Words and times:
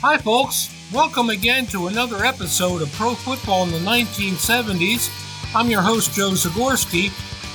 Hi, 0.00 0.16
folks. 0.16 0.72
Welcome 0.92 1.28
again 1.28 1.66
to 1.66 1.88
another 1.88 2.24
episode 2.24 2.82
of 2.82 2.92
Pro 2.92 3.14
Football 3.14 3.64
in 3.64 3.72
the 3.72 3.78
1970s. 3.78 5.10
I'm 5.56 5.68
your 5.68 5.82
host, 5.82 6.14
Joe 6.14 6.30
Zagorski. 6.30 7.10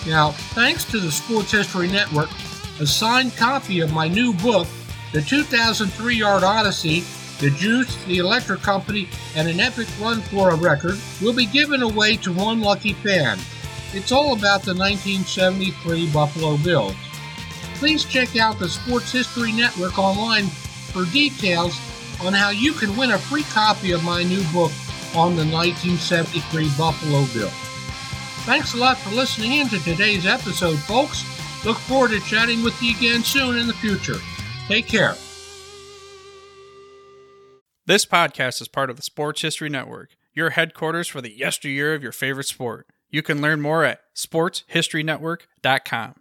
Now, 0.06 0.32
thanks 0.52 0.84
to 0.92 1.00
the 1.00 1.10
Sports 1.10 1.54
History 1.54 1.88
Network, 1.88 2.30
a 2.82 2.86
signed 2.86 3.34
copy 3.38 3.80
of 3.80 3.94
my 3.94 4.10
new 4.10 4.34
book, 4.34 4.68
The 5.14 5.22
2003 5.22 6.16
Yard 6.18 6.44
Odyssey, 6.44 7.06
The 7.40 7.50
Juice, 7.52 7.96
The 8.08 8.18
Electric 8.18 8.60
Company, 8.60 9.08
and 9.38 9.48
an 9.48 9.62
Epic 9.62 9.88
Run 9.98 10.20
for 10.24 10.50
a 10.50 10.58
Record, 10.58 11.00
will 11.22 11.34
be 11.34 11.46
given 11.46 11.82
away 11.82 12.18
to 12.18 12.34
one 12.34 12.60
lucky 12.60 12.92
fan. 12.92 13.40
It's 13.94 14.12
all 14.12 14.34
about 14.34 14.64
the 14.64 14.76
1973 14.76 16.12
Buffalo 16.12 16.58
Bills. 16.58 16.96
Please 17.76 18.04
check 18.04 18.36
out 18.36 18.60
the 18.60 18.68
Sports 18.68 19.14
History 19.14 19.54
Network 19.54 19.98
online 19.98 20.48
for 20.92 21.06
details 21.06 21.80
on 22.24 22.34
how 22.34 22.50
you 22.50 22.74
can 22.74 22.96
win 22.98 23.12
a 23.12 23.18
free 23.18 23.44
copy 23.44 23.92
of 23.92 24.04
my 24.04 24.24
new 24.24 24.44
book 24.52 24.72
on 25.16 25.36
the 25.36 25.46
1973 25.46 26.70
Buffalo 26.78 27.26
Bills. 27.34 27.54
Thanks 28.46 28.74
a 28.74 28.78
lot 28.78 28.98
for 28.98 29.12
listening 29.12 29.54
in 29.54 29.70
to 29.70 29.80
today's 29.84 30.26
episode, 30.26 30.78
folks. 30.80 31.24
Look 31.66 31.78
forward 31.78 32.12
to 32.12 32.20
chatting 32.22 32.64
with 32.64 32.82
you 32.82 32.96
again 32.96 33.24
soon 33.24 33.58
in 33.58 33.68
the 33.68 33.74
future. 33.74 34.18
Take 34.68 34.88
care. 34.88 35.16
This 37.86 38.06
podcast 38.06 38.62
is 38.62 38.68
part 38.68 38.90
of 38.90 38.96
the 38.96 39.02
Sports 39.02 39.42
History 39.42 39.70
Network, 39.70 40.12
your 40.34 40.52
headquarters 40.52 41.08
for 41.08 41.22
the 41.22 41.38
yesteryear 41.38 41.94
of 41.94 42.04
your 42.04 42.14
favorite 42.14 42.48
sport. 42.48 42.88
You 43.10 43.22
can 43.22 43.42
learn 43.42 43.62
more 43.62 43.84
at 43.84 44.00
sportshistorynetwork.com. 44.16 46.16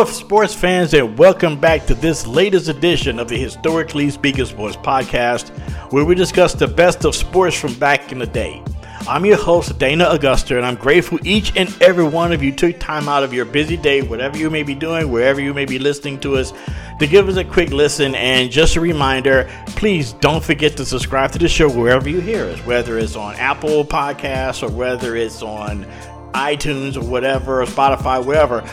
Hello, 0.00 0.10
sports 0.10 0.54
fans, 0.54 0.94
and 0.94 1.18
welcome 1.18 1.60
back 1.60 1.84
to 1.84 1.94
this 1.94 2.26
latest 2.26 2.70
edition 2.70 3.18
of 3.18 3.28
the 3.28 3.36
Historically 3.36 4.08
Speaking 4.08 4.46
Sports 4.46 4.74
Podcast, 4.76 5.50
where 5.92 6.06
we 6.06 6.14
discuss 6.14 6.54
the 6.54 6.66
best 6.66 7.04
of 7.04 7.14
sports 7.14 7.54
from 7.54 7.74
back 7.74 8.10
in 8.10 8.18
the 8.18 8.26
day. 8.26 8.64
I'm 9.06 9.26
your 9.26 9.36
host, 9.36 9.78
Dana 9.78 10.08
Augusta, 10.08 10.56
and 10.56 10.64
I'm 10.64 10.76
grateful 10.76 11.18
each 11.22 11.54
and 11.54 11.68
every 11.82 12.04
one 12.04 12.32
of 12.32 12.42
you 12.42 12.50
took 12.50 12.80
time 12.80 13.10
out 13.10 13.22
of 13.22 13.34
your 13.34 13.44
busy 13.44 13.76
day, 13.76 14.00
whatever 14.00 14.38
you 14.38 14.48
may 14.48 14.62
be 14.62 14.74
doing, 14.74 15.12
wherever 15.12 15.38
you 15.38 15.52
may 15.52 15.66
be 15.66 15.78
listening 15.78 16.18
to 16.20 16.38
us, 16.38 16.54
to 16.98 17.06
give 17.06 17.28
us 17.28 17.36
a 17.36 17.44
quick 17.44 17.68
listen. 17.68 18.14
And 18.14 18.50
just 18.50 18.76
a 18.76 18.80
reminder 18.80 19.50
please 19.66 20.14
don't 20.14 20.42
forget 20.42 20.78
to 20.78 20.86
subscribe 20.86 21.30
to 21.32 21.38
the 21.38 21.46
show 21.46 21.68
wherever 21.68 22.08
you 22.08 22.22
hear 22.22 22.46
us, 22.46 22.58
whether 22.64 22.96
it's 22.96 23.16
on 23.16 23.34
Apple 23.34 23.84
Podcasts 23.84 24.62
or 24.62 24.72
whether 24.72 25.14
it's 25.14 25.42
on 25.42 25.84
iTunes 26.32 26.96
or 26.96 27.04
whatever, 27.04 27.60
or 27.60 27.66
Spotify, 27.66 28.24
wherever 28.24 28.64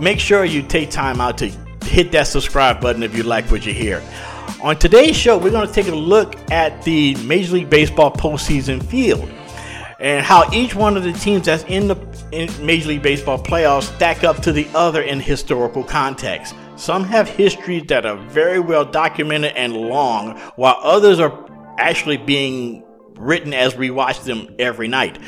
make 0.00 0.18
sure 0.18 0.44
you 0.44 0.62
take 0.62 0.90
time 0.90 1.20
out 1.20 1.38
to 1.38 1.48
hit 1.84 2.12
that 2.12 2.26
subscribe 2.26 2.80
button 2.80 3.02
if 3.02 3.16
you 3.16 3.22
like 3.22 3.50
what 3.50 3.64
you 3.66 3.72
hear. 3.72 4.02
On 4.62 4.78
today's 4.78 5.16
show, 5.16 5.38
we're 5.38 5.50
going 5.50 5.66
to 5.66 5.72
take 5.72 5.88
a 5.88 5.94
look 5.94 6.36
at 6.50 6.82
the 6.82 7.14
Major 7.16 7.54
League 7.54 7.70
Baseball 7.70 8.10
postseason 8.10 8.82
field 8.82 9.28
and 10.00 10.24
how 10.24 10.50
each 10.52 10.74
one 10.74 10.96
of 10.96 11.02
the 11.02 11.12
teams 11.12 11.46
that's 11.46 11.64
in 11.64 11.88
the 11.88 11.96
in 12.32 12.48
Major 12.64 12.88
League 12.88 13.02
Baseball 13.02 13.38
playoffs 13.38 13.94
stack 13.94 14.24
up 14.24 14.42
to 14.42 14.52
the 14.52 14.68
other 14.74 15.02
in 15.02 15.20
historical 15.20 15.84
context. 15.84 16.54
Some 16.76 17.04
have 17.04 17.28
histories 17.28 17.84
that 17.86 18.04
are 18.04 18.16
very 18.16 18.58
well 18.58 18.84
documented 18.84 19.52
and 19.54 19.76
long, 19.76 20.38
while 20.56 20.76
others 20.82 21.20
are 21.20 21.48
actually 21.78 22.16
being 22.16 22.84
written 23.16 23.54
as 23.54 23.76
we 23.76 23.90
watch 23.90 24.20
them 24.20 24.54
every 24.58 24.88
night. 24.88 25.18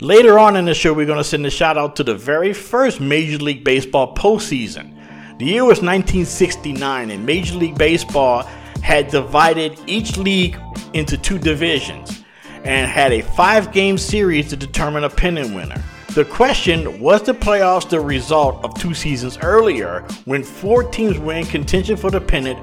Later 0.00 0.38
on 0.38 0.56
in 0.56 0.66
the 0.66 0.74
show, 0.74 0.92
we're 0.92 1.06
going 1.06 1.16
to 1.16 1.24
send 1.24 1.46
a 1.46 1.50
shout 1.50 1.78
out 1.78 1.96
to 1.96 2.04
the 2.04 2.14
very 2.14 2.52
first 2.52 3.00
Major 3.00 3.38
League 3.38 3.64
Baseball 3.64 4.14
postseason. 4.14 4.92
The 5.38 5.46
year 5.46 5.62
was 5.62 5.80
1969, 5.80 7.10
and 7.10 7.24
Major 7.24 7.54
League 7.54 7.78
Baseball 7.78 8.42
had 8.82 9.08
divided 9.08 9.80
each 9.86 10.18
league 10.18 10.58
into 10.92 11.16
two 11.16 11.38
divisions 11.38 12.22
and 12.64 12.90
had 12.90 13.10
a 13.10 13.22
five 13.22 13.72
game 13.72 13.96
series 13.96 14.50
to 14.50 14.56
determine 14.56 15.04
a 15.04 15.08
pennant 15.08 15.54
winner. 15.54 15.82
The 16.08 16.26
question 16.26 17.00
was 17.00 17.22
the 17.22 17.32
playoffs 17.32 17.88
the 17.88 18.00
result 18.00 18.62
of 18.64 18.78
two 18.78 18.92
seasons 18.92 19.38
earlier 19.38 20.00
when 20.26 20.42
four 20.42 20.82
teams 20.82 21.18
were 21.18 21.34
in 21.34 21.46
contention 21.46 21.96
for 21.96 22.10
the 22.10 22.20
pennant 22.20 22.58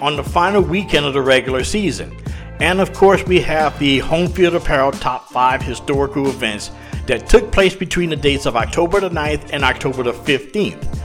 on 0.00 0.16
the 0.16 0.24
final 0.24 0.62
weekend 0.62 1.04
of 1.04 1.12
the 1.12 1.20
regular 1.20 1.62
season? 1.62 2.16
And 2.60 2.80
of 2.80 2.92
course, 2.92 3.24
we 3.24 3.40
have 3.40 3.78
the 3.78 4.00
Home 4.00 4.28
Field 4.28 4.54
Apparel 4.54 4.92
Top 4.92 5.30
5 5.30 5.62
historical 5.62 6.28
events 6.28 6.70
that 7.06 7.26
took 7.26 7.50
place 7.50 7.74
between 7.74 8.10
the 8.10 8.16
dates 8.16 8.44
of 8.44 8.54
October 8.54 9.00
the 9.00 9.08
9th 9.08 9.50
and 9.52 9.64
October 9.64 10.02
the 10.02 10.12
15th. 10.12 10.98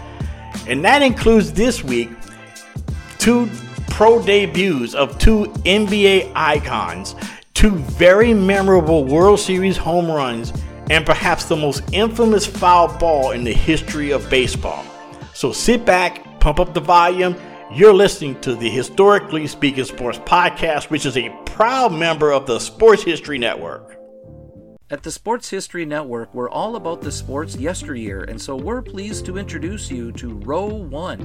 And 0.67 0.83
that 0.83 1.01
includes 1.01 1.53
this 1.53 1.83
week 1.83 2.09
two 3.19 3.49
pro 3.89 4.21
debuts 4.21 4.93
of 4.93 5.17
two 5.17 5.45
NBA 5.63 6.33
icons, 6.35 7.15
two 7.53 7.71
very 7.71 8.33
memorable 8.33 9.05
World 9.05 9.39
Series 9.39 9.77
home 9.77 10.11
runs, 10.11 10.51
and 10.89 11.05
perhaps 11.05 11.45
the 11.45 11.55
most 11.55 11.81
infamous 11.93 12.45
foul 12.45 12.95
ball 12.97 13.31
in 13.31 13.43
the 13.43 13.53
history 13.53 14.11
of 14.11 14.29
baseball. 14.29 14.85
So 15.33 15.51
sit 15.51 15.85
back, 15.85 16.39
pump 16.39 16.59
up 16.59 16.73
the 16.73 16.81
volume, 16.81 17.35
you're 17.71 17.93
listening 17.93 18.39
to 18.41 18.55
the 18.55 18.69
Historically 18.69 19.47
Speaking 19.47 19.83
Sports 19.83 20.19
Podcast, 20.19 20.89
which 20.89 21.05
is 21.05 21.17
a 21.17 21.35
proud 21.45 21.91
member 21.91 22.31
of 22.31 22.45
the 22.45 22.59
Sports 22.59 23.03
History 23.03 23.37
Network. 23.37 23.97
At 24.91 25.01
the 25.01 25.11
Sports 25.11 25.49
History 25.49 25.83
Network, 25.83 26.33
we're 26.33 26.49
all 26.49 26.75
about 26.75 27.01
the 27.01 27.11
sports 27.11 27.55
yesteryear, 27.55 28.23
and 28.25 28.39
so 28.39 28.55
we're 28.55 28.83
pleased 28.83 29.25
to 29.25 29.37
introduce 29.37 29.89
you 29.89 30.11
to 30.11 30.35
Row 30.35 30.67
One, 30.67 31.21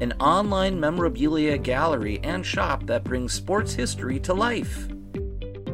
an 0.00 0.12
online 0.14 0.78
memorabilia 0.78 1.56
gallery 1.56 2.18
and 2.24 2.44
shop 2.44 2.84
that 2.86 3.04
brings 3.04 3.32
sports 3.32 3.72
history 3.72 4.18
to 4.20 4.34
life. 4.34 4.88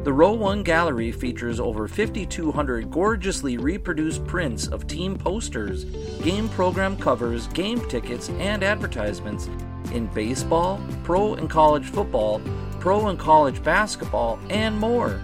The 0.03 0.13
Row 0.13 0.33
1 0.33 0.63
gallery 0.63 1.13
features 1.13 1.61
over 1.61 1.87
5,200 1.87 2.91
gorgeously 2.91 3.57
reproduced 3.57 4.25
prints 4.27 4.67
of 4.67 4.85
team 4.85 5.17
posters, 5.17 5.85
game 6.21 6.49
program 6.49 6.97
covers, 6.97 7.47
game 7.47 7.79
tickets, 7.89 8.29
and 8.29 8.63
advertisements 8.63 9.47
in 9.91 10.07
baseball, 10.07 10.81
pro 11.03 11.35
and 11.35 11.49
college 11.49 11.85
football, 11.85 12.41
pro 12.79 13.07
and 13.07 13.19
college 13.19 13.63
basketball, 13.63 14.39
and 14.49 14.77
more. 14.77 15.21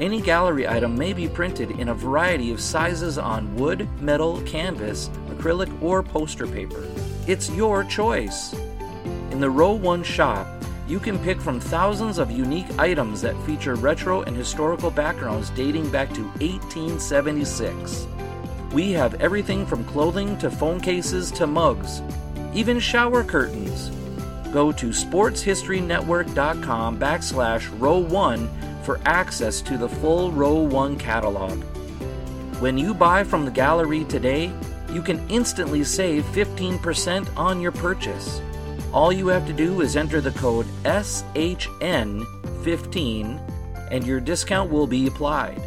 Any 0.00 0.20
gallery 0.20 0.66
item 0.66 0.96
may 0.96 1.12
be 1.12 1.28
printed 1.28 1.72
in 1.72 1.90
a 1.90 1.94
variety 1.94 2.50
of 2.52 2.60
sizes 2.60 3.18
on 3.18 3.54
wood, 3.56 3.88
metal, 4.00 4.40
canvas, 4.42 5.10
acrylic, 5.28 5.70
or 5.82 6.02
poster 6.02 6.46
paper. 6.46 6.88
It's 7.26 7.50
your 7.50 7.84
choice. 7.84 8.54
In 9.30 9.40
the 9.40 9.50
Row 9.50 9.72
1 9.72 10.02
shop, 10.02 10.46
you 10.88 10.98
can 10.98 11.18
pick 11.20 11.40
from 11.40 11.60
thousands 11.60 12.18
of 12.18 12.32
unique 12.32 12.66
items 12.78 13.20
that 13.20 13.40
feature 13.44 13.76
retro 13.76 14.22
and 14.22 14.36
historical 14.36 14.90
backgrounds 14.90 15.50
dating 15.50 15.88
back 15.90 16.12
to 16.14 16.24
1876. 16.40 18.08
We 18.72 18.90
have 18.92 19.14
everything 19.20 19.66
from 19.66 19.84
clothing 19.84 20.36
to 20.38 20.50
phone 20.50 20.80
cases 20.80 21.30
to 21.32 21.46
mugs, 21.46 22.02
even 22.54 22.80
shower 22.80 23.24
curtains. 23.24 23.90
Go 24.52 24.72
to 24.72 24.88
sportshistorynetwork.com 24.88 26.98
backslash 26.98 27.80
row 27.80 27.98
1 27.98 28.50
for 28.82 29.00
access 29.04 29.60
to 29.62 29.78
the 29.78 29.88
full 29.88 30.32
Row 30.32 30.54
1 30.54 30.98
catalog. 30.98 31.62
When 32.60 32.76
you 32.76 32.92
buy 32.92 33.22
from 33.24 33.44
the 33.44 33.50
gallery 33.50 34.04
today, 34.04 34.52
you 34.92 35.02
can 35.02 35.20
instantly 35.28 35.84
save 35.84 36.24
15% 36.24 37.36
on 37.36 37.60
your 37.60 37.72
purchase. 37.72 38.40
All 38.92 39.12
you 39.12 39.28
have 39.28 39.46
to 39.46 39.52
do 39.52 39.82
is 39.82 39.94
enter 39.96 40.20
the 40.20 40.32
code 40.32 40.66
SHN15 40.82 43.40
and 43.90 44.06
your 44.06 44.20
discount 44.20 44.70
will 44.70 44.86
be 44.86 45.06
applied. 45.06 45.62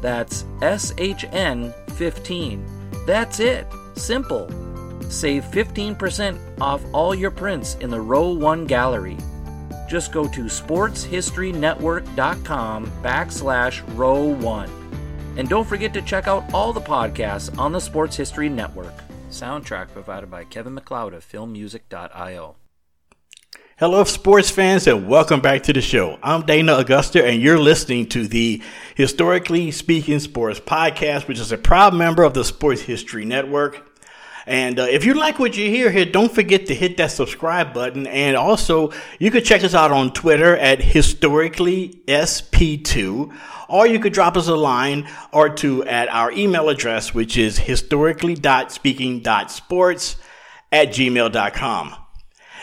That's 0.00 0.44
SHN15. 0.60 3.06
That's 3.06 3.40
it. 3.40 3.66
Simple. 3.94 4.69
Save 5.10 5.44
15% 5.46 6.38
off 6.60 6.82
all 6.92 7.12
your 7.14 7.32
prints 7.32 7.74
in 7.80 7.90
the 7.90 8.00
Row 8.00 8.30
1 8.30 8.66
gallery. 8.66 9.16
Just 9.88 10.12
go 10.12 10.28
to 10.28 10.44
sportshistorynetwork.com 10.44 12.92
backslash 13.02 13.98
row 13.98 14.22
1. 14.22 14.70
And 15.36 15.48
don't 15.48 15.66
forget 15.66 15.92
to 15.94 16.02
check 16.02 16.28
out 16.28 16.44
all 16.54 16.72
the 16.72 16.80
podcasts 16.80 17.58
on 17.58 17.72
the 17.72 17.80
Sports 17.80 18.16
History 18.16 18.48
Network. 18.48 18.94
Soundtrack 19.30 19.88
provided 19.88 20.30
by 20.30 20.44
Kevin 20.44 20.74
MacLeod 20.74 21.12
of 21.12 21.28
filmmusic.io. 21.28 22.54
Hello, 23.78 24.04
sports 24.04 24.50
fans, 24.50 24.86
and 24.86 25.08
welcome 25.08 25.40
back 25.40 25.64
to 25.64 25.72
the 25.72 25.80
show. 25.80 26.20
I'm 26.22 26.46
Dana 26.46 26.76
Augusta, 26.76 27.26
and 27.26 27.42
you're 27.42 27.58
listening 27.58 28.08
to 28.10 28.28
the 28.28 28.62
Historically 28.94 29.72
Speaking 29.72 30.20
Sports 30.20 30.60
Podcast, 30.60 31.26
which 31.26 31.40
is 31.40 31.50
a 31.50 31.58
proud 31.58 31.94
member 31.94 32.22
of 32.22 32.34
the 32.34 32.44
Sports 32.44 32.82
History 32.82 33.24
Network. 33.24 33.89
And 34.50 34.78
uh, 34.80 34.86
if 34.90 35.04
you 35.04 35.14
like 35.14 35.38
what 35.38 35.56
you 35.56 35.70
hear 35.70 35.92
here, 35.92 36.04
don't 36.04 36.34
forget 36.34 36.66
to 36.66 36.74
hit 36.74 36.96
that 36.96 37.12
subscribe 37.12 37.72
button. 37.72 38.08
And 38.08 38.36
also, 38.36 38.90
you 39.20 39.30
can 39.30 39.44
check 39.44 39.62
us 39.62 39.74
out 39.74 39.92
on 39.92 40.12
Twitter 40.12 40.56
at 40.56 40.80
historicallysp2, 40.80 43.38
or 43.68 43.86
you 43.86 44.00
could 44.00 44.12
drop 44.12 44.36
us 44.36 44.48
a 44.48 44.56
line 44.56 45.08
or 45.32 45.50
two 45.50 45.84
at 45.84 46.08
our 46.08 46.32
email 46.32 46.68
address, 46.68 47.14
which 47.14 47.36
is 47.36 47.58
historically.speaking.sports 47.58 50.16
at 50.72 50.88
gmail.com. 50.88 51.94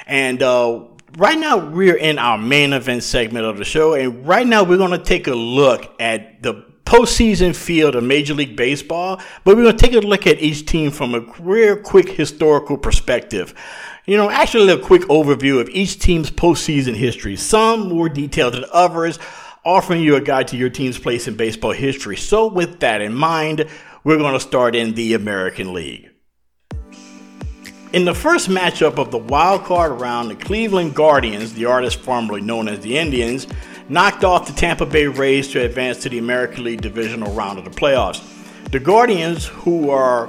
And 0.06 0.44
uh, 0.44 0.84
right 1.18 1.40
now 1.40 1.70
we're 1.70 1.96
in 1.96 2.20
our 2.20 2.38
main 2.38 2.74
event 2.74 3.04
segment 3.04 3.46
of 3.46 3.58
the 3.58 3.64
show, 3.64 3.94
and 3.94 4.28
right 4.28 4.46
now 4.46 4.64
we're 4.64 4.76
going 4.76 4.92
to 4.92 4.98
take 4.98 5.28
a 5.28 5.36
look 5.36 5.96
at 6.02 6.44
the 6.44 6.67
postseason 6.88 7.54
field 7.54 7.96
of 7.96 8.04
Major 8.06 8.34
League 8.34 8.56
Baseball, 8.56 9.18
but 9.44 9.58
we're 9.58 9.64
going 9.64 9.76
to 9.76 9.86
take 9.86 9.94
a 9.94 10.00
look 10.00 10.26
at 10.26 10.42
each 10.42 10.66
team 10.66 10.90
from 10.90 11.14
a 11.14 11.20
real 11.38 11.76
quick 11.76 12.08
historical 12.08 12.78
perspective. 12.78 13.54
You 14.06 14.16
know, 14.16 14.30
actually 14.30 14.72
a 14.72 14.80
quick 14.80 15.02
overview 15.04 15.60
of 15.60 15.68
each 15.68 16.00
team's 16.00 16.32
postseason 16.32 16.96
history, 16.96 17.36
some 17.36 17.90
more 17.90 18.08
detailed 18.08 18.54
than 18.54 18.64
others, 18.72 19.20
offering 19.66 20.02
you 20.02 20.16
a 20.16 20.22
guide 20.22 20.48
to 20.48 20.56
your 20.56 20.70
team's 20.70 20.98
place 20.98 21.28
in 21.28 21.36
baseball 21.36 21.74
history. 21.74 22.16
So 22.16 22.48
with 22.48 22.80
that 22.80 23.02
in 23.02 23.14
mind, 23.14 23.66
we're 24.06 24.18
going 24.18 24.36
to 24.36 24.40
start 24.40 24.74
in 24.74 24.94
the 24.94 25.14
American 25.14 25.74
League. 25.74 26.10
In 27.92 28.06
the 28.06 28.16
first 28.16 28.48
matchup 28.48 28.98
of 28.98 29.12
the 29.12 29.18
wild 29.18 29.66
card 29.66 30.00
round, 30.00 30.32
the 30.32 30.36
Cleveland 30.36 30.96
Guardians, 30.96 31.54
the 31.54 31.66
artist 31.66 32.00
formerly 32.00 32.40
known 32.40 32.70
as 32.70 32.80
the 32.80 32.98
Indians, 32.98 33.46
knocked 33.90 34.24
off 34.24 34.48
the 34.48 34.54
Tampa 34.54 34.86
Bay 34.86 35.08
Rays 35.08 35.48
to 35.50 35.64
advance 35.64 36.00
to 36.04 36.10
the 36.10 36.18
American 36.18 36.64
League 36.64 36.82
divisional 36.82 37.34
round 37.34 37.58
of 37.58 37.66
the 37.66 37.72
playoffs. 37.72 38.22
The 38.72 38.80
Guardians, 38.80 39.46
who 39.46 39.90
are 39.90 40.28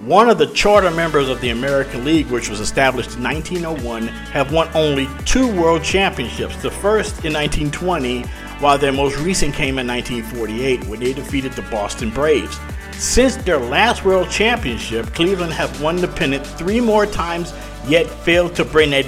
one 0.00 0.28
of 0.28 0.38
the 0.38 0.46
charter 0.48 0.90
members 0.90 1.28
of 1.28 1.40
the 1.40 1.50
American 1.50 2.04
League, 2.04 2.26
which 2.28 2.48
was 2.48 2.58
established 2.58 3.16
in 3.16 3.22
1901, 3.22 4.08
have 4.08 4.52
won 4.52 4.68
only 4.74 5.08
two 5.24 5.46
world 5.60 5.84
championships. 5.84 6.56
The 6.62 6.70
first 6.70 7.24
in 7.24 7.32
1920, 7.32 8.22
while 8.60 8.78
their 8.78 8.92
most 8.92 9.18
recent 9.18 9.54
came 9.54 9.78
in 9.78 9.86
1948 9.86 10.84
when 10.86 11.00
they 11.00 11.12
defeated 11.12 11.52
the 11.52 11.62
Boston 11.62 12.10
Braves. 12.10 12.58
Since 12.92 13.36
their 13.36 13.58
last 13.58 14.04
world 14.04 14.30
championship, 14.30 15.06
Cleveland 15.14 15.52
have 15.52 15.80
won 15.80 15.96
the 15.96 16.08
pennant 16.08 16.46
three 16.46 16.80
more 16.80 17.06
times, 17.06 17.54
yet 17.86 18.06
failed 18.06 18.54
to 18.56 18.64
bring 18.64 18.90
that 18.90 19.06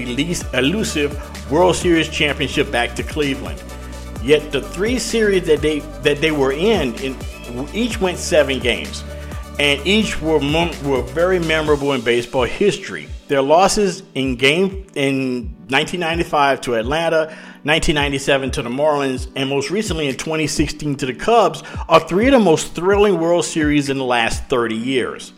elusive 0.55 1.32
World 1.53 1.77
Series 1.77 2.09
championship 2.09 2.73
back 2.73 2.95
to 2.97 3.03
Cleveland. 3.03 3.63
Yet 4.23 4.53
the 4.53 4.63
three 4.63 4.99
series 4.99 5.47
that 5.49 5.61
they 5.61 5.81
that 6.01 6.23
they 6.23 6.31
were 6.31 6.53
in, 6.53 6.95
in 6.95 7.15
each 7.75 8.01
went 8.01 8.17
seven 8.17 8.59
games, 8.59 9.05
and 9.59 9.87
each 9.87 10.19
were 10.23 10.39
were 10.83 11.03
very 11.03 11.39
memorable 11.39 11.93
in 11.93 12.01
baseball 12.01 12.45
history. 12.45 13.07
Their 13.29 13.43
losses 13.43 14.03
in 14.15 14.37
game 14.37 14.87
in 14.95 15.55
1995 15.69 16.63
to 16.63 16.77
Atlanta, 16.77 17.27
1997 17.65 18.51
to 18.53 18.63
the 18.63 18.71
Marlins, 18.71 19.31
and 19.37 19.51
most 19.51 19.71
recently 19.71 20.09
in 20.09 20.17
2016 20.17 20.97
to 20.97 21.05
the 21.05 21.15
Cubs 21.15 21.63
are 21.87 22.01
three 22.01 22.29
of 22.29 22.33
the 22.33 22.39
most 22.39 22.75
thrilling 22.75 23.21
World 23.21 23.45
Series 23.45 23.91
in 23.91 23.99
the 23.99 24.05
last 24.05 24.45
30 24.49 24.75
years. 24.75 25.35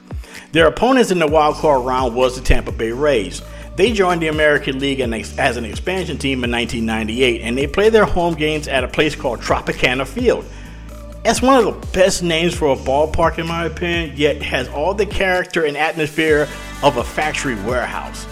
Their 0.53 0.69
opponents 0.69 1.11
in 1.11 1.19
the 1.19 1.27
wild 1.27 1.57
card 1.57 1.85
round 1.85 2.15
was 2.15 2.37
the 2.37 2.45
Tampa 2.45 2.71
Bay 2.71 2.93
Rays. 2.93 3.43
They 3.77 3.93
joined 3.93 4.23
the 4.23 4.29
American 4.29 4.79
League 4.79 5.01
as 5.01 5.57
an 5.57 5.65
expansion 5.65 6.17
team 6.17 6.45
in 6.45 6.51
1998, 6.53 7.41
and 7.41 7.59
they 7.59 7.67
play 7.67 7.89
their 7.89 8.05
home 8.05 8.35
games 8.35 8.69
at 8.69 8.85
a 8.85 8.89
place 8.89 9.17
called 9.17 9.41
Tropicana 9.41 10.07
Field. 10.07 10.45
That's 11.25 11.43
one 11.43 11.59
of 11.59 11.65
the 11.65 11.87
best 11.89 12.23
names 12.23 12.55
for 12.55 12.69
a 12.69 12.77
ballpark, 12.77 13.39
in 13.39 13.49
my 13.49 13.65
opinion, 13.65 14.17
yet 14.17 14.41
has 14.43 14.69
all 14.69 14.95
the 14.95 15.07
character 15.07 15.65
and 15.65 15.77
atmosphere 15.77 16.47
of 16.85 16.99
a 16.99 17.05
factory 17.05 17.57
warehouse. 17.63 18.27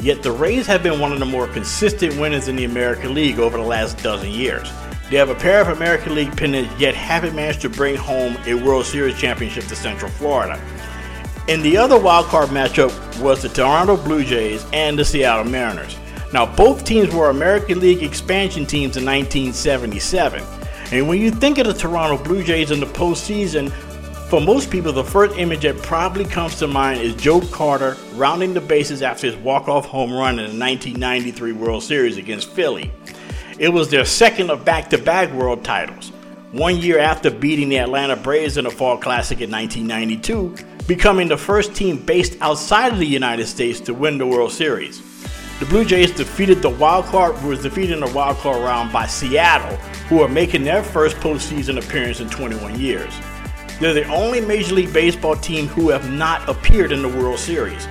Yet 0.00 0.22
the 0.22 0.32
Rays 0.32 0.66
have 0.68 0.82
been 0.82 1.00
one 1.00 1.12
of 1.12 1.18
the 1.18 1.26
more 1.26 1.48
consistent 1.48 2.16
winners 2.18 2.48
in 2.48 2.56
the 2.56 2.64
American 2.64 3.12
League 3.12 3.38
over 3.38 3.58
the 3.58 3.64
last 3.64 4.02
dozen 4.02 4.30
years. 4.30 4.70
They 5.10 5.16
have 5.16 5.28
a 5.28 5.34
pair 5.34 5.60
of 5.60 5.68
American 5.68 6.14
League 6.14 6.34
pennants, 6.34 6.72
yet 6.80 6.94
haven't 6.94 7.34
managed 7.34 7.60
to 7.62 7.68
bring 7.68 7.96
home 7.96 8.38
a 8.46 8.54
World 8.54 8.86
Series 8.86 9.18
championship 9.18 9.64
to 9.64 9.76
Central 9.76 10.10
Florida. 10.10 10.58
And 11.48 11.62
the 11.62 11.78
other 11.78 11.96
wildcard 11.96 12.48
matchup 12.48 12.92
was 13.22 13.40
the 13.40 13.48
Toronto 13.48 13.96
Blue 13.96 14.22
Jays 14.22 14.66
and 14.74 14.98
the 14.98 15.04
Seattle 15.04 15.50
Mariners. 15.50 15.96
Now, 16.30 16.44
both 16.44 16.84
teams 16.84 17.14
were 17.14 17.30
American 17.30 17.80
League 17.80 18.02
expansion 18.02 18.66
teams 18.66 18.98
in 18.98 19.04
1977. 19.06 20.44
And 20.92 21.08
when 21.08 21.22
you 21.22 21.30
think 21.30 21.56
of 21.56 21.66
the 21.66 21.72
Toronto 21.72 22.22
Blue 22.22 22.44
Jays 22.44 22.70
in 22.70 22.80
the 22.80 22.86
postseason, 22.86 23.72
for 24.28 24.42
most 24.42 24.70
people, 24.70 24.92
the 24.92 25.02
first 25.02 25.38
image 25.38 25.62
that 25.62 25.78
probably 25.78 26.26
comes 26.26 26.56
to 26.56 26.66
mind 26.66 27.00
is 27.00 27.14
Joe 27.14 27.40
Carter 27.50 27.96
rounding 28.12 28.52
the 28.52 28.60
bases 28.60 29.00
after 29.00 29.26
his 29.26 29.36
walk-off 29.36 29.86
home 29.86 30.12
run 30.12 30.38
in 30.38 30.58
the 30.58 30.60
1993 30.60 31.52
World 31.52 31.82
Series 31.82 32.18
against 32.18 32.50
Philly. 32.50 32.92
It 33.58 33.70
was 33.70 33.88
their 33.88 34.04
second 34.04 34.50
of 34.50 34.66
back-to-back 34.66 35.32
world 35.32 35.64
titles, 35.64 36.10
one 36.52 36.76
year 36.76 36.98
after 36.98 37.30
beating 37.30 37.70
the 37.70 37.78
Atlanta 37.78 38.16
Braves 38.16 38.58
in 38.58 38.64
the 38.64 38.70
Fall 38.70 38.98
Classic 38.98 39.40
in 39.40 39.50
1992, 39.50 40.54
becoming 40.88 41.28
the 41.28 41.36
first 41.36 41.74
team 41.74 41.98
based 41.98 42.38
outside 42.40 42.94
of 42.94 42.98
the 42.98 43.06
United 43.06 43.46
States 43.46 43.78
to 43.78 43.92
win 43.92 44.16
the 44.16 44.26
World 44.26 44.50
Series. 44.50 45.02
The 45.60 45.66
Blue 45.66 45.84
Jays 45.84 46.10
defeated 46.12 46.62
the 46.62 46.70
wild 46.70 47.04
card 47.04 47.40
was 47.42 47.62
defeated 47.62 47.92
in 47.92 48.00
the 48.00 48.12
wild 48.12 48.38
card 48.38 48.62
round 48.62 48.90
by 48.90 49.06
Seattle, 49.06 49.76
who 50.08 50.22
are 50.22 50.28
making 50.28 50.64
their 50.64 50.82
first 50.82 51.16
postseason 51.16 51.78
appearance 51.78 52.20
in 52.20 52.30
21 52.30 52.80
years. 52.80 53.12
They're 53.78 53.92
the 53.92 54.08
only 54.08 54.40
Major 54.40 54.76
League 54.76 54.92
Baseball 54.94 55.36
team 55.36 55.66
who 55.66 55.90
have 55.90 56.10
not 56.10 56.48
appeared 56.48 56.90
in 56.90 57.02
the 57.02 57.08
World 57.08 57.38
Series. 57.38 57.86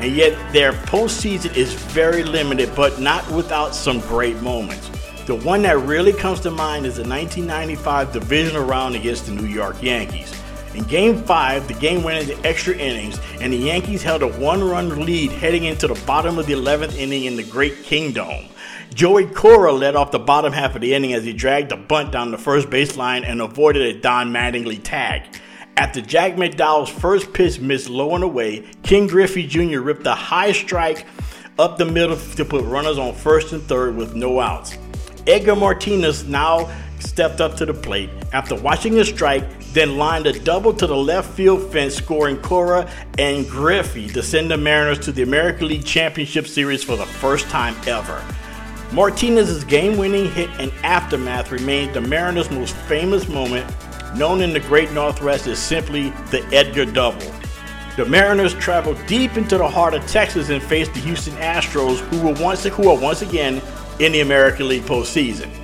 And 0.00 0.14
yet 0.14 0.36
their 0.52 0.72
postseason 0.72 1.56
is 1.56 1.72
very 1.72 2.22
limited, 2.22 2.70
but 2.76 3.00
not 3.00 3.28
without 3.30 3.74
some 3.74 4.00
great 4.00 4.36
moments. 4.42 4.90
The 5.26 5.36
one 5.36 5.62
that 5.62 5.78
really 5.78 6.12
comes 6.12 6.40
to 6.40 6.50
mind 6.50 6.84
is 6.84 6.96
the 6.96 7.08
1995 7.08 8.12
divisional 8.12 8.64
round 8.64 8.94
against 8.94 9.26
the 9.26 9.32
New 9.32 9.46
York 9.46 9.82
Yankees. 9.82 10.41
In 10.74 10.84
Game 10.84 11.22
5, 11.22 11.68
the 11.68 11.74
game 11.74 12.02
went 12.02 12.28
into 12.28 12.46
extra 12.46 12.74
innings, 12.74 13.20
and 13.40 13.52
the 13.52 13.58
Yankees 13.58 14.02
held 14.02 14.22
a 14.22 14.28
one 14.28 14.64
run 14.64 15.04
lead 15.04 15.30
heading 15.30 15.64
into 15.64 15.86
the 15.86 16.02
bottom 16.06 16.38
of 16.38 16.46
the 16.46 16.54
11th 16.54 16.96
inning 16.96 17.26
in 17.26 17.36
the 17.36 17.42
Great 17.42 17.82
Kingdome. 17.82 18.46
Joey 18.94 19.26
Cora 19.26 19.72
led 19.72 19.96
off 19.96 20.10
the 20.10 20.18
bottom 20.18 20.52
half 20.52 20.74
of 20.74 20.80
the 20.80 20.94
inning 20.94 21.12
as 21.12 21.24
he 21.24 21.32
dragged 21.34 21.72
a 21.72 21.76
bunt 21.76 22.12
down 22.12 22.30
the 22.30 22.38
first 22.38 22.70
baseline 22.70 23.22
and 23.26 23.42
avoided 23.42 23.82
a 23.82 24.00
Don 24.00 24.32
Mattingly 24.32 24.80
tag. 24.82 25.24
After 25.76 26.00
Jack 26.00 26.36
McDowell's 26.36 26.90
first 26.90 27.32
pitch 27.32 27.60
missed 27.60 27.88
low 27.88 28.14
and 28.14 28.24
away, 28.24 28.64
Ken 28.82 29.06
Griffey 29.06 29.46
Jr. 29.46 29.80
ripped 29.80 30.06
a 30.06 30.14
high 30.14 30.52
strike 30.52 31.06
up 31.58 31.76
the 31.76 31.84
middle 31.84 32.16
to 32.16 32.44
put 32.44 32.64
runners 32.64 32.98
on 32.98 33.14
first 33.14 33.52
and 33.52 33.62
third 33.62 33.94
with 33.96 34.14
no 34.14 34.40
outs. 34.40 34.76
Edgar 35.26 35.56
Martinez 35.56 36.24
now 36.24 36.70
stepped 37.02 37.40
up 37.40 37.56
to 37.56 37.66
the 37.66 37.74
plate 37.74 38.10
after 38.32 38.54
watching 38.54 38.98
a 38.98 39.04
strike, 39.04 39.44
then 39.72 39.98
lined 39.98 40.26
a 40.26 40.38
double 40.40 40.72
to 40.74 40.86
the 40.86 40.96
left 40.96 41.30
field 41.32 41.72
fence, 41.72 41.94
scoring 41.94 42.36
Cora 42.38 42.90
and 43.18 43.48
Griffey 43.48 44.08
to 44.08 44.22
send 44.22 44.50
the 44.50 44.56
Mariners 44.56 44.98
to 45.00 45.12
the 45.12 45.22
American 45.22 45.68
League 45.68 45.84
Championship 45.84 46.46
Series 46.46 46.82
for 46.84 46.96
the 46.96 47.06
first 47.06 47.48
time 47.48 47.74
ever. 47.86 48.22
Martinez's 48.92 49.64
game-winning 49.64 50.30
hit 50.32 50.50
and 50.58 50.70
aftermath 50.82 51.50
remains 51.50 51.94
the 51.94 52.00
Mariners' 52.00 52.50
most 52.50 52.74
famous 52.74 53.26
moment, 53.28 53.66
known 54.14 54.42
in 54.42 54.52
the 54.52 54.60
Great 54.60 54.92
Northwest 54.92 55.46
as 55.46 55.58
simply 55.58 56.10
the 56.30 56.46
Edgar 56.52 56.84
Double. 56.84 57.32
The 57.96 58.06
Mariners 58.06 58.54
traveled 58.54 58.98
deep 59.06 59.36
into 59.36 59.58
the 59.58 59.68
heart 59.68 59.94
of 59.94 60.06
Texas 60.06 60.48
and 60.48 60.62
faced 60.62 60.94
the 60.94 61.00
Houston 61.00 61.34
Astros, 61.34 61.98
who 61.98 62.26
were 62.26 62.34
once 62.42 62.64
who 62.64 62.88
are 62.88 62.98
once 62.98 63.22
again 63.22 63.60
in 63.98 64.12
the 64.12 64.20
American 64.20 64.68
League 64.68 64.84
postseason. 64.84 65.61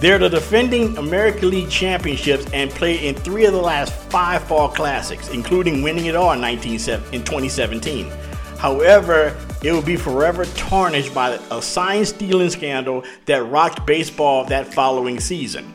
They're 0.00 0.18
the 0.18 0.30
defending 0.30 0.96
American 0.96 1.50
League 1.50 1.68
championships 1.68 2.50
and 2.54 2.70
played 2.70 3.02
in 3.02 3.14
three 3.14 3.44
of 3.44 3.52
the 3.52 3.60
last 3.60 3.92
five 3.92 4.42
fall 4.44 4.70
classics, 4.70 5.28
including 5.28 5.82
winning 5.82 6.06
it 6.06 6.16
all 6.16 6.32
in, 6.32 6.40
19, 6.40 6.72
in 7.12 7.22
2017. 7.22 8.10
However, 8.56 9.36
it 9.62 9.72
will 9.72 9.82
be 9.82 9.96
forever 9.96 10.46
tarnished 10.46 11.12
by 11.12 11.38
a 11.50 11.60
sign 11.60 12.06
stealing 12.06 12.48
scandal 12.48 13.04
that 13.26 13.44
rocked 13.44 13.86
baseball 13.86 14.46
that 14.46 14.72
following 14.72 15.20
season. 15.20 15.70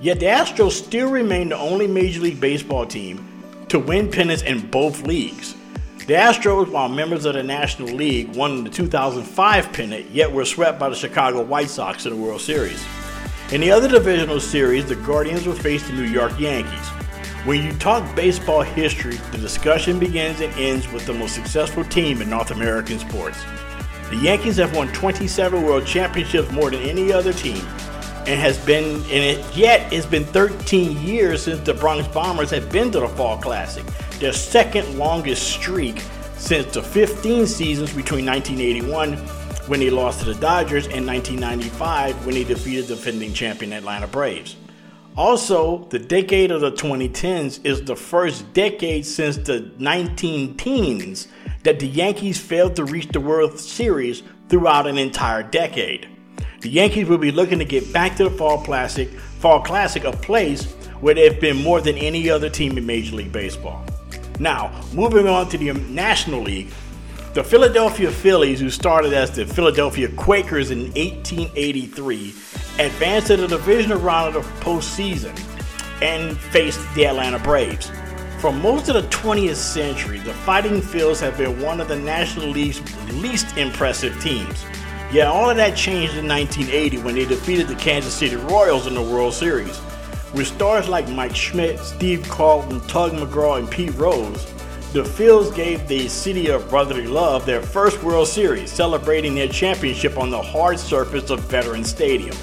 Yet 0.00 0.18
the 0.18 0.26
Astros 0.26 0.72
still 0.72 1.08
remain 1.08 1.50
the 1.50 1.56
only 1.56 1.86
Major 1.86 2.20
League 2.20 2.40
Baseball 2.40 2.84
team 2.84 3.24
to 3.68 3.78
win 3.78 4.10
pennants 4.10 4.42
in 4.42 4.68
both 4.70 5.06
leagues. 5.06 5.54
The 6.08 6.14
Astros, 6.14 6.68
while 6.68 6.88
members 6.88 7.26
of 7.26 7.34
the 7.34 7.44
National 7.44 7.94
League, 7.94 8.34
won 8.34 8.64
the 8.64 8.70
2005 8.70 9.72
pennant, 9.72 10.10
yet 10.10 10.32
were 10.32 10.44
swept 10.44 10.80
by 10.80 10.88
the 10.88 10.96
Chicago 10.96 11.42
White 11.42 11.70
Sox 11.70 12.06
in 12.06 12.12
the 12.12 12.20
World 12.20 12.40
Series. 12.40 12.84
In 13.50 13.62
the 13.62 13.70
other 13.70 13.88
divisional 13.88 14.40
series, 14.40 14.84
the 14.84 14.94
Guardians 14.94 15.46
will 15.46 15.54
face 15.54 15.86
the 15.86 15.94
New 15.94 16.02
York 16.02 16.38
Yankees. 16.38 16.86
When 17.46 17.64
you 17.64 17.72
talk 17.78 18.14
baseball 18.14 18.60
history, 18.60 19.16
the 19.32 19.38
discussion 19.38 19.98
begins 19.98 20.42
and 20.42 20.52
ends 20.52 20.86
with 20.92 21.06
the 21.06 21.14
most 21.14 21.34
successful 21.34 21.82
team 21.84 22.20
in 22.20 22.28
North 22.28 22.50
American 22.50 22.98
sports. 22.98 23.42
The 24.10 24.16
Yankees 24.16 24.58
have 24.58 24.76
won 24.76 24.88
27 24.88 25.62
World 25.62 25.86
Championships 25.86 26.52
more 26.52 26.70
than 26.70 26.82
any 26.82 27.10
other 27.10 27.32
team, 27.32 27.66
and 28.26 28.38
has 28.38 28.58
been 28.66 28.96
and 29.04 29.06
it 29.12 29.56
yet 29.56 29.90
it's 29.90 30.04
been 30.04 30.26
13 30.26 31.00
years 31.00 31.44
since 31.44 31.60
the 31.60 31.72
Bronx 31.72 32.06
Bombers 32.08 32.50
have 32.50 32.70
been 32.70 32.90
to 32.90 33.00
the 33.00 33.08
Fall 33.08 33.38
Classic, 33.38 33.86
their 34.18 34.34
second 34.34 34.98
longest 34.98 35.42
streak 35.42 36.02
since 36.36 36.74
the 36.74 36.82
15 36.82 37.46
seasons 37.46 37.94
between 37.94 38.26
1981 38.26 39.37
when 39.68 39.80
he 39.80 39.90
lost 39.90 40.20
to 40.20 40.26
the 40.26 40.40
Dodgers 40.40 40.86
in 40.86 41.06
1995 41.06 42.26
when 42.26 42.34
he 42.34 42.44
defeated 42.44 42.88
defending 42.88 43.32
champion 43.32 43.72
Atlanta 43.72 44.06
Braves. 44.06 44.56
Also, 45.16 45.84
the 45.90 45.98
decade 45.98 46.50
of 46.50 46.60
the 46.60 46.72
2010s 46.72 47.64
is 47.64 47.82
the 47.82 47.96
first 47.96 48.52
decade 48.54 49.04
since 49.04 49.36
the 49.36 49.70
19 49.78 50.56
teens 50.56 51.28
that 51.64 51.80
the 51.80 51.88
Yankees 51.88 52.38
failed 52.38 52.76
to 52.76 52.84
reach 52.84 53.08
the 53.08 53.20
World 53.20 53.58
Series 53.58 54.22
throughout 54.48 54.86
an 54.86 54.96
entire 54.96 55.42
decade. 55.42 56.08
The 56.60 56.70
Yankees 56.70 57.08
will 57.08 57.18
be 57.18 57.32
looking 57.32 57.58
to 57.58 57.64
get 57.64 57.92
back 57.92 58.16
to 58.16 58.24
the 58.24 58.30
Fall 58.30 58.62
Classic, 58.62 59.10
Fall 59.40 59.60
Classic, 59.60 60.04
a 60.04 60.12
place 60.12 60.72
where 61.00 61.14
they've 61.14 61.40
been 61.40 61.62
more 61.62 61.80
than 61.80 61.96
any 61.98 62.30
other 62.30 62.48
team 62.48 62.78
in 62.78 62.86
Major 62.86 63.16
League 63.16 63.32
Baseball. 63.32 63.84
Now, 64.38 64.80
moving 64.92 65.26
on 65.26 65.48
to 65.48 65.58
the 65.58 65.72
National 65.72 66.42
League, 66.42 66.70
the 67.34 67.44
Philadelphia 67.44 68.10
Phillies, 68.10 68.58
who 68.58 68.70
started 68.70 69.12
as 69.12 69.30
the 69.30 69.44
Philadelphia 69.44 70.08
Quakers 70.08 70.70
in 70.70 70.84
1883, 70.94 72.28
advanced 72.78 73.26
to 73.26 73.36
the 73.36 73.46
divisional 73.46 73.98
round 73.98 74.34
of 74.34 74.44
the 74.44 74.64
postseason 74.64 75.38
and 76.02 76.38
faced 76.38 76.80
the 76.94 77.06
Atlanta 77.06 77.38
Braves. 77.38 77.90
For 78.40 78.52
most 78.52 78.88
of 78.88 78.94
the 78.94 79.08
20th 79.10 79.56
century, 79.56 80.18
the 80.20 80.32
Fighting 80.32 80.80
Phils 80.80 81.20
have 81.20 81.36
been 81.36 81.60
one 81.60 81.80
of 81.80 81.88
the 81.88 81.98
National 81.98 82.48
League's 82.48 82.80
least 83.12 83.56
impressive 83.56 84.18
teams. 84.22 84.64
Yet 85.12 85.26
all 85.26 85.50
of 85.50 85.56
that 85.56 85.76
changed 85.76 86.16
in 86.16 86.28
1980 86.28 86.98
when 86.98 87.14
they 87.14 87.24
defeated 87.24 87.68
the 87.68 87.74
Kansas 87.74 88.14
City 88.14 88.36
Royals 88.36 88.86
in 88.86 88.94
the 88.94 89.02
World 89.02 89.34
Series. 89.34 89.80
With 90.34 90.46
stars 90.46 90.88
like 90.88 91.08
Mike 91.08 91.34
Schmidt, 91.34 91.78
Steve 91.80 92.26
Carlton, 92.28 92.80
Tug 92.86 93.12
McGraw, 93.12 93.58
and 93.58 93.70
Pete 93.70 93.94
Rose, 93.94 94.46
the 94.92 95.02
Phils 95.02 95.54
gave 95.54 95.86
the 95.86 96.08
city 96.08 96.48
of 96.48 96.70
brotherly 96.70 97.06
love 97.06 97.44
their 97.44 97.60
first 97.60 98.02
World 98.02 98.26
Series, 98.26 98.72
celebrating 98.72 99.34
their 99.34 99.48
championship 99.48 100.16
on 100.16 100.30
the 100.30 100.40
hard 100.40 100.78
surface 100.78 101.28
of 101.28 101.40
Veterans 101.40 101.90
Stadium. 101.90 102.34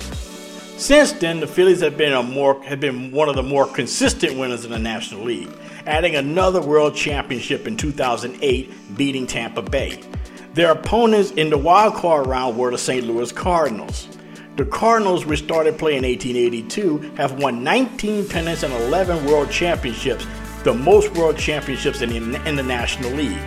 Since 0.78 1.14
then, 1.14 1.40
the 1.40 1.48
Phillies 1.48 1.82
have 1.82 1.98
been 1.98 2.14
a 2.14 2.22
more 2.22 2.62
have 2.64 2.80
been 2.80 3.12
one 3.12 3.30
of 3.30 3.36
the 3.36 3.42
more 3.42 3.66
consistent 3.66 4.38
winners 4.38 4.64
in 4.64 4.72
the 4.72 4.78
National 4.78 5.24
League, 5.24 5.50
adding 5.88 6.16
another 6.16 6.62
World 6.62 6.96
Championship 6.96 7.66
in 7.66 7.78
2008, 7.78 8.96
beating 8.96 9.26
Tampa 9.26 9.64
Bay. 9.64 10.04
Their 10.54 10.72
opponents 10.72 11.32
in 11.32 11.50
the 11.50 11.58
wild 11.58 11.96
card 11.96 12.28
round 12.28 12.58
were 12.58 12.70
the 12.70 12.78
St. 12.78 13.08
Louis 13.08 13.32
Cardinals. 13.32 14.08
The 14.56 14.66
Cardinals, 14.66 15.26
which 15.26 15.44
started 15.44 15.80
play 15.80 15.98
in 15.98 16.04
1882, 16.04 17.16
have 17.18 17.40
won 17.42 17.64
19 17.64 18.30
pennants 18.30 18.64
and 18.64 18.74
11 18.74 19.26
World 19.26 19.50
Championships, 19.50 20.28
the 20.66 20.74
most 20.74 21.14
World 21.14 21.38
Championships 21.38 22.02
in 22.02 22.10
the, 22.10 22.50
in 22.50 22.56
the 22.56 22.64
National 22.64 23.12
League. 23.12 23.38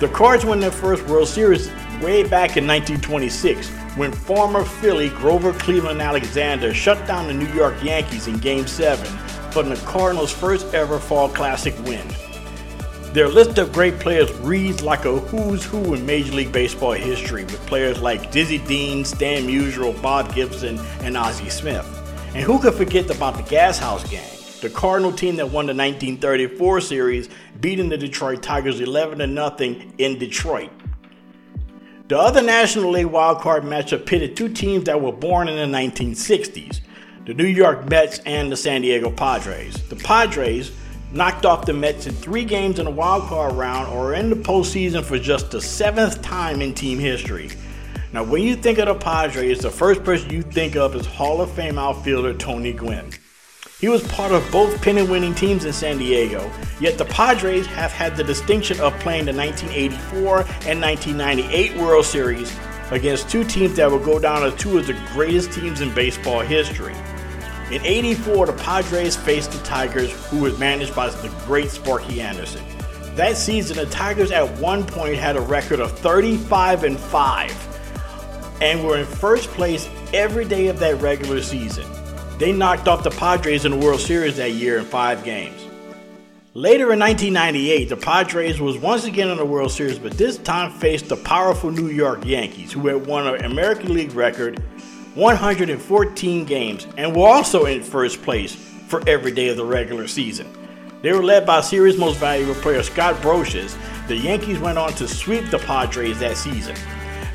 The 0.00 0.08
Cards 0.08 0.44
won 0.44 0.60
their 0.60 0.70
first 0.70 1.02
World 1.06 1.28
Series 1.28 1.68
way 2.02 2.24
back 2.24 2.58
in 2.58 2.66
1926 2.66 3.70
when 3.96 4.12
former 4.12 4.62
Philly 4.62 5.08
Grover 5.08 5.54
Cleveland 5.54 6.02
Alexander 6.02 6.74
shut 6.74 7.06
down 7.06 7.26
the 7.26 7.32
New 7.32 7.50
York 7.54 7.82
Yankees 7.82 8.26
in 8.26 8.36
Game 8.36 8.66
7 8.66 9.06
for 9.50 9.62
the 9.62 9.76
Cardinals' 9.86 10.30
first 10.30 10.74
ever 10.74 10.98
Fall 10.98 11.30
Classic 11.30 11.74
win. 11.84 12.06
Their 13.14 13.28
list 13.28 13.56
of 13.56 13.72
great 13.72 13.98
players 13.98 14.30
reads 14.40 14.82
like 14.82 15.06
a 15.06 15.18
who's 15.18 15.64
who 15.64 15.94
in 15.94 16.04
Major 16.04 16.34
League 16.34 16.52
Baseball 16.52 16.92
history, 16.92 17.44
with 17.44 17.64
players 17.66 18.02
like 18.02 18.30
Dizzy 18.30 18.58
Dean, 18.58 19.06
Stan 19.06 19.46
Musial, 19.46 20.00
Bob 20.02 20.34
Gibson, 20.34 20.78
and 21.00 21.16
Ozzie 21.16 21.48
Smith. 21.48 21.86
And 22.34 22.42
who 22.44 22.60
could 22.60 22.74
forget 22.74 23.08
about 23.08 23.38
the 23.38 23.42
Gas 23.44 23.78
House 23.78 24.06
Gang, 24.10 24.35
the 24.60 24.70
Cardinal 24.70 25.12
team 25.12 25.36
that 25.36 25.46
won 25.46 25.66
the 25.66 25.74
1934 25.74 26.80
series, 26.80 27.28
beating 27.60 27.88
the 27.88 27.96
Detroit 27.96 28.42
Tigers 28.42 28.80
11 28.80 29.18
0 29.18 29.76
in 29.98 30.18
Detroit. 30.18 30.70
The 32.08 32.18
other 32.18 32.42
National 32.42 32.92
League 32.92 33.06
wildcard 33.06 33.62
matchup 33.62 34.06
pitted 34.06 34.36
two 34.36 34.48
teams 34.48 34.84
that 34.84 35.00
were 35.00 35.12
born 35.12 35.48
in 35.48 35.56
the 35.56 35.78
1960s 35.78 36.80
the 37.24 37.34
New 37.34 37.46
York 37.46 37.90
Mets 37.90 38.20
and 38.20 38.52
the 38.52 38.56
San 38.56 38.82
Diego 38.82 39.10
Padres. 39.10 39.82
The 39.88 39.96
Padres 39.96 40.70
knocked 41.10 41.44
off 41.44 41.66
the 41.66 41.72
Mets 41.72 42.06
in 42.06 42.14
three 42.14 42.44
games 42.44 42.78
in 42.78 42.84
the 42.84 42.92
wildcard 42.92 43.56
round 43.56 43.88
or 43.88 44.14
in 44.14 44.30
the 44.30 44.36
postseason 44.36 45.02
for 45.02 45.18
just 45.18 45.50
the 45.50 45.60
seventh 45.60 46.22
time 46.22 46.62
in 46.62 46.72
team 46.72 47.00
history. 47.00 47.50
Now, 48.12 48.22
when 48.22 48.44
you 48.44 48.54
think 48.54 48.78
of 48.78 48.86
the 48.86 48.94
Padres, 48.94 49.58
the 49.58 49.70
first 49.70 50.04
person 50.04 50.30
you 50.30 50.42
think 50.42 50.76
of 50.76 50.94
is 50.94 51.04
Hall 51.04 51.40
of 51.40 51.50
Fame 51.50 51.80
outfielder 51.80 52.32
Tony 52.34 52.72
Gwynn. 52.72 53.10
He 53.78 53.90
was 53.90 54.02
part 54.08 54.32
of 54.32 54.50
both 54.50 54.80
pennant 54.80 55.10
winning 55.10 55.34
teams 55.34 55.66
in 55.66 55.72
San 55.74 55.98
Diego, 55.98 56.50
yet 56.80 56.96
the 56.96 57.04
Padres 57.04 57.66
have 57.66 57.92
had 57.92 58.16
the 58.16 58.24
distinction 58.24 58.80
of 58.80 58.98
playing 59.00 59.26
the 59.26 59.34
1984 59.34 60.38
and 60.66 60.80
1998 60.80 61.76
World 61.76 62.06
Series 62.06 62.58
against 62.90 63.28
two 63.28 63.44
teams 63.44 63.76
that 63.76 63.90
will 63.90 63.98
go 63.98 64.18
down 64.18 64.44
as 64.44 64.54
two 64.54 64.78
of 64.78 64.86
the 64.86 64.94
greatest 65.12 65.52
teams 65.52 65.82
in 65.82 65.94
baseball 65.94 66.40
history. 66.40 66.94
In 67.70 67.84
84, 67.84 68.46
the 68.46 68.54
Padres 68.54 69.14
faced 69.14 69.52
the 69.52 69.58
Tigers, 69.58 70.10
who 70.30 70.38
was 70.38 70.58
managed 70.58 70.94
by 70.94 71.10
the 71.10 71.28
great 71.44 71.68
Sparky 71.68 72.22
Anderson. 72.22 72.64
That 73.14 73.36
season, 73.36 73.76
the 73.76 73.84
Tigers 73.86 74.30
at 74.30 74.56
one 74.58 74.86
point 74.86 75.16
had 75.16 75.36
a 75.36 75.42
record 75.42 75.80
of 75.80 75.92
35 75.98 76.84
and 76.84 76.98
5 76.98 78.58
and 78.62 78.82
were 78.82 78.96
in 78.96 79.04
first 79.04 79.50
place 79.50 79.86
every 80.14 80.46
day 80.46 80.68
of 80.68 80.78
that 80.78 80.98
regular 81.02 81.42
season. 81.42 81.84
They 82.38 82.52
knocked 82.52 82.86
off 82.86 83.02
the 83.02 83.10
Padres 83.10 83.64
in 83.64 83.72
the 83.72 83.78
World 83.78 84.00
Series 84.00 84.36
that 84.36 84.52
year 84.52 84.76
in 84.76 84.84
five 84.84 85.24
games. 85.24 85.58
Later 86.52 86.92
in 86.92 86.98
1998, 87.00 87.88
the 87.88 87.96
Padres 87.96 88.60
was 88.60 88.76
once 88.76 89.04
again 89.04 89.28
in 89.28 89.38
the 89.38 89.44
World 89.44 89.70
Series, 89.70 89.98
but 89.98 90.12
this 90.12 90.36
time 90.36 90.70
faced 90.70 91.08
the 91.08 91.16
powerful 91.16 91.70
New 91.70 91.88
York 91.88 92.26
Yankees, 92.26 92.72
who 92.72 92.86
had 92.88 93.06
won 93.06 93.26
an 93.26 93.44
American 93.46 93.94
League 93.94 94.12
record 94.12 94.62
114 95.14 96.44
games 96.44 96.86
and 96.98 97.16
were 97.16 97.26
also 97.26 97.64
in 97.64 97.82
first 97.82 98.20
place 98.22 98.54
for 98.86 99.02
every 99.08 99.32
day 99.32 99.48
of 99.48 99.56
the 99.56 99.64
regular 99.64 100.06
season. 100.06 100.46
They 101.00 101.12
were 101.12 101.22
led 101.22 101.46
by 101.46 101.62
series 101.62 101.96
most 101.96 102.18
valuable 102.18 102.54
player 102.60 102.82
Scott 102.82 103.14
Brosius. 103.22 103.76
The 104.08 104.16
Yankees 104.16 104.58
went 104.58 104.76
on 104.76 104.92
to 104.94 105.08
sweep 105.08 105.50
the 105.50 105.58
Padres 105.58 106.18
that 106.18 106.36
season. 106.36 106.76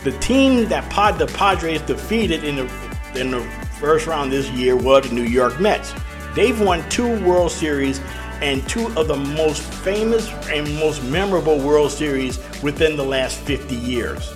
The 0.04 0.12
team 0.20 0.70
that 0.70 0.88
Pod, 0.92 1.18
the 1.18 1.28
Padres 1.28 1.82
defeated 1.82 2.44
in 2.44 2.56
the 2.56 2.92
in 3.16 3.32
the 3.32 3.71
first 3.82 4.06
round 4.06 4.32
this 4.32 4.48
year 4.52 4.76
was 4.76 5.10
the 5.10 5.16
New 5.16 5.24
York 5.24 5.60
Mets. 5.60 5.92
They've 6.36 6.62
won 6.62 6.88
two 6.88 7.20
World 7.26 7.52
Series 7.52 8.00
and 8.40 8.68
two 8.70 8.86
of 8.96 9.08
the 9.08 9.16
most 9.16 9.64
famous 9.64 10.30
and 10.50 10.72
most 10.76 11.04
memorable 11.06 11.58
World 11.58 11.90
Series 11.90 12.38
within 12.62 12.96
the 12.96 13.04
last 13.04 13.40
50 13.40 13.76
years. 13.76 14.36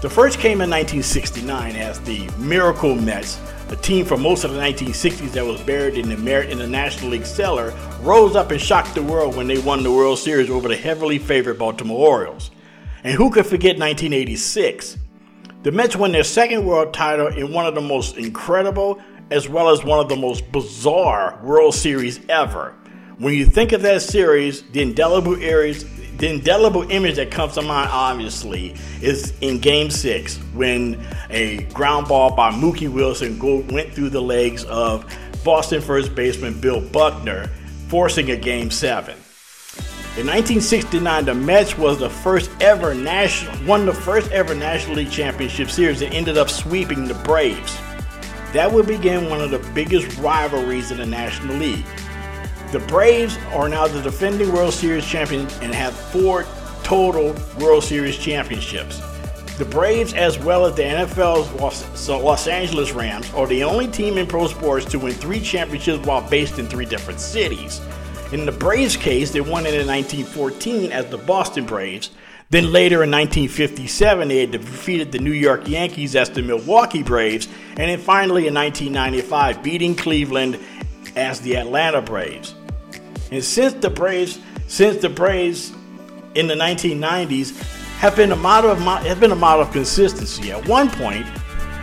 The 0.00 0.08
first 0.08 0.38
came 0.38 0.62
in 0.62 0.70
1969 0.70 1.76
as 1.76 2.00
the 2.00 2.30
Miracle 2.38 2.94
Mets, 2.94 3.38
a 3.68 3.76
team 3.76 4.06
from 4.06 4.22
most 4.22 4.44
of 4.44 4.52
the 4.52 4.58
1960s 4.58 5.32
that 5.32 5.44
was 5.44 5.60
buried 5.60 5.98
in 5.98 6.08
the, 6.08 6.50
in 6.50 6.56
the 6.56 6.66
National 6.66 7.10
League 7.10 7.26
cellar, 7.26 7.74
rose 8.00 8.36
up 8.36 8.52
and 8.52 8.60
shocked 8.60 8.94
the 8.94 9.02
world 9.02 9.36
when 9.36 9.46
they 9.46 9.58
won 9.58 9.82
the 9.82 9.92
World 9.92 10.18
Series 10.18 10.48
over 10.48 10.66
the 10.66 10.76
heavily 10.76 11.18
favored 11.18 11.58
Baltimore 11.58 12.08
Orioles. 12.08 12.50
And 13.04 13.12
who 13.12 13.28
could 13.28 13.44
forget 13.44 13.78
1986? 13.78 14.96
The 15.68 15.72
Mets 15.72 15.94
won 15.94 16.12
their 16.12 16.24
second 16.24 16.64
world 16.64 16.94
title 16.94 17.26
in 17.26 17.52
one 17.52 17.66
of 17.66 17.74
the 17.74 17.82
most 17.82 18.16
incredible 18.16 18.98
as 19.30 19.50
well 19.50 19.68
as 19.68 19.84
one 19.84 20.00
of 20.00 20.08
the 20.08 20.16
most 20.16 20.50
bizarre 20.50 21.38
World 21.42 21.74
Series 21.74 22.20
ever. 22.30 22.74
When 23.18 23.34
you 23.34 23.44
think 23.44 23.72
of 23.72 23.82
that 23.82 24.00
series, 24.00 24.62
the 24.62 24.80
indelible 24.80 25.36
areas, 25.36 25.84
the 26.16 26.30
indelible 26.30 26.90
image 26.90 27.16
that 27.16 27.30
comes 27.30 27.52
to 27.56 27.60
mind, 27.60 27.90
obviously, 27.92 28.76
is 29.02 29.34
in 29.42 29.58
Game 29.58 29.90
Six 29.90 30.38
when 30.54 31.06
a 31.28 31.64
ground 31.74 32.08
ball 32.08 32.34
by 32.34 32.50
Mookie 32.50 32.90
Wilson 32.90 33.38
go, 33.38 33.58
went 33.68 33.92
through 33.92 34.08
the 34.08 34.22
legs 34.22 34.64
of 34.64 35.04
Boston 35.44 35.82
first 35.82 36.14
baseman 36.14 36.58
Bill 36.58 36.80
Buckner, 36.80 37.48
forcing 37.88 38.30
a 38.30 38.38
Game 38.38 38.70
Seven. 38.70 39.18
In 40.18 40.26
1969, 40.26 41.26
the 41.26 41.32
Mets 41.32 41.78
was 41.78 42.00
the 42.00 42.10
first 42.10 42.50
ever 42.60 42.92
national, 42.92 43.64
won 43.64 43.86
the 43.86 43.94
first 43.94 44.32
ever 44.32 44.52
National 44.52 44.96
League 44.96 45.12
Championship 45.12 45.70
Series 45.70 46.02
and 46.02 46.12
ended 46.12 46.36
up 46.36 46.50
sweeping 46.50 47.04
the 47.04 47.14
Braves. 47.14 47.78
That 48.52 48.68
would 48.72 48.88
begin 48.88 49.30
one 49.30 49.40
of 49.40 49.52
the 49.52 49.60
biggest 49.74 50.18
rivalries 50.18 50.90
in 50.90 50.96
the 50.96 51.06
National 51.06 51.54
League. 51.54 51.84
The 52.72 52.80
Braves 52.88 53.38
are 53.52 53.68
now 53.68 53.86
the 53.86 54.02
defending 54.02 54.52
World 54.52 54.74
Series 54.74 55.06
champions 55.06 55.56
and 55.62 55.72
have 55.72 55.94
four 55.94 56.44
total 56.82 57.32
World 57.60 57.84
Series 57.84 58.18
championships. 58.18 59.00
The 59.56 59.66
Braves, 59.66 60.14
as 60.14 60.36
well 60.36 60.66
as 60.66 60.74
the 60.74 60.82
NFL's 60.82 61.48
Los, 61.60 62.08
Los 62.08 62.48
Angeles 62.48 62.90
Rams, 62.90 63.32
are 63.34 63.46
the 63.46 63.62
only 63.62 63.86
team 63.86 64.18
in 64.18 64.26
pro 64.26 64.48
sports 64.48 64.84
to 64.86 64.98
win 64.98 65.12
three 65.12 65.40
championships 65.40 66.04
while 66.04 66.28
based 66.28 66.58
in 66.58 66.66
three 66.66 66.86
different 66.86 67.20
cities. 67.20 67.80
In 68.30 68.44
the 68.44 68.52
Braves 68.52 68.94
case, 68.94 69.30
they 69.30 69.40
won 69.40 69.64
it 69.64 69.72
in 69.72 69.86
1914 69.86 70.92
as 70.92 71.06
the 71.06 71.16
Boston 71.16 71.64
Braves. 71.64 72.10
Then 72.50 72.72
later 72.72 73.02
in 73.02 73.10
1957, 73.10 74.28
they 74.28 74.40
had 74.40 74.50
defeated 74.50 75.12
the 75.12 75.18
New 75.18 75.32
York 75.32 75.66
Yankees 75.66 76.14
as 76.14 76.28
the 76.28 76.42
Milwaukee 76.42 77.02
Braves, 77.02 77.48
and 77.70 77.90
then 77.90 77.98
finally 77.98 78.46
in 78.46 78.54
1995, 78.54 79.62
beating 79.62 79.94
Cleveland 79.94 80.58
as 81.16 81.40
the 81.40 81.56
Atlanta 81.56 82.02
Braves. 82.02 82.54
And 83.30 83.42
since 83.42 83.72
the 83.74 83.88
Braves, 83.88 84.38
since 84.66 85.00
the 85.00 85.08
Braves 85.08 85.72
in 86.34 86.46
the 86.48 86.54
1990s 86.54 87.56
have 87.98 88.14
been 88.14 88.32
a 88.32 88.36
model 88.36 88.70
of 88.70 88.78
have 88.78 89.20
been 89.20 89.32
a 89.32 89.36
model 89.36 89.62
of 89.62 89.72
consistency. 89.72 90.52
At 90.52 90.68
one 90.68 90.90
point, 90.90 91.26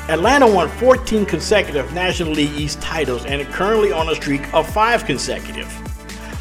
Atlanta 0.10 0.46
won 0.46 0.70
14 0.70 1.26
consecutive 1.26 1.92
National 1.94 2.34
League 2.34 2.54
East 2.54 2.82
titles 2.82 3.26
and 3.26 3.42
are 3.42 3.52
currently 3.52 3.92
on 3.92 4.10
a 4.10 4.16
streak 4.16 4.54
of 4.54 4.72
five 4.72 5.06
consecutive. 5.06 5.68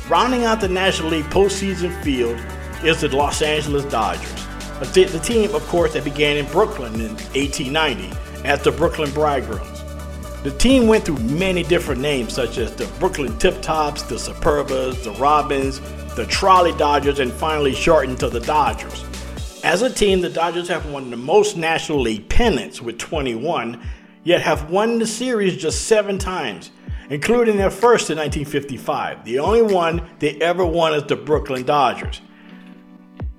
Rounding 0.08 0.44
out 0.44 0.60
the 0.60 0.68
National 0.68 1.08
League 1.08 1.24
postseason 1.26 1.90
field 2.02 2.38
is 2.84 3.00
the 3.00 3.08
Los 3.08 3.40
Angeles 3.40 3.86
Dodgers, 3.86 4.46
the 4.80 5.20
team, 5.24 5.54
of 5.54 5.66
course, 5.68 5.94
that 5.94 6.04
began 6.04 6.36
in 6.36 6.44
Brooklyn 6.52 6.92
in 6.96 7.14
1890 7.32 8.12
as 8.44 8.60
the 8.60 8.70
Brooklyn 8.70 9.10
Bridegrooms. 9.12 9.82
The 10.42 10.54
team 10.58 10.88
went 10.88 11.06
through 11.06 11.20
many 11.20 11.62
different 11.62 12.02
names, 12.02 12.34
such 12.34 12.58
as 12.58 12.76
the 12.76 12.84
Brooklyn 12.98 13.38
Tip 13.38 13.62
Tops, 13.62 14.02
the 14.02 14.16
Superbas, 14.16 15.02
the 15.04 15.12
Robins, 15.12 15.80
the 16.16 16.26
Trolley 16.26 16.72
Dodgers, 16.72 17.18
and 17.18 17.32
finally 17.32 17.74
shortened 17.74 18.20
to 18.20 18.28
the 18.28 18.40
Dodgers. 18.40 19.06
As 19.64 19.80
a 19.80 19.88
team, 19.88 20.20
the 20.20 20.28
Dodgers 20.28 20.68
have 20.68 20.84
won 20.90 21.08
the 21.08 21.16
most 21.16 21.56
National 21.56 22.02
League 22.02 22.28
pennants 22.28 22.82
with 22.82 22.98
21, 22.98 23.82
yet 24.22 24.42
have 24.42 24.70
won 24.70 24.98
the 24.98 25.06
series 25.06 25.56
just 25.56 25.86
seven 25.86 26.18
times, 26.18 26.70
including 27.10 27.56
their 27.56 27.70
first 27.70 28.10
in 28.10 28.18
1955. 28.18 29.24
The 29.24 29.38
only 29.38 29.62
one 29.62 30.08
they 30.18 30.40
ever 30.40 30.64
won 30.64 30.94
is 30.94 31.04
the 31.04 31.16
Brooklyn 31.16 31.64
Dodgers. 31.64 32.20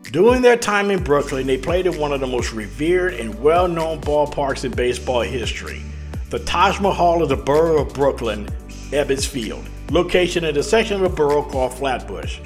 During 0.03 0.41
their 0.41 0.57
time 0.57 0.91
in 0.91 1.03
Brooklyn, 1.03 1.47
they 1.47 1.57
played 1.57 1.87
in 1.87 1.99
one 1.99 2.13
of 2.13 2.19
the 2.19 2.27
most 2.27 2.53
revered 2.53 3.15
and 3.15 3.41
well 3.41 3.67
known 3.67 4.01
ballparks 4.01 4.63
in 4.63 4.71
baseball 4.71 5.21
history 5.21 5.81
the 6.29 6.39
Taj 6.39 6.79
Mahal 6.79 7.21
of 7.21 7.29
the 7.29 7.35
borough 7.35 7.83
of 7.83 7.93
Brooklyn, 7.93 8.47
Ebbets 8.91 9.27
Field, 9.27 9.63
location 9.91 10.43
in 10.43 10.55
the 10.55 10.63
section 10.63 10.95
of 10.95 11.09
the 11.09 11.15
borough 11.15 11.43
called 11.43 11.73
Flatbush. 11.73 12.39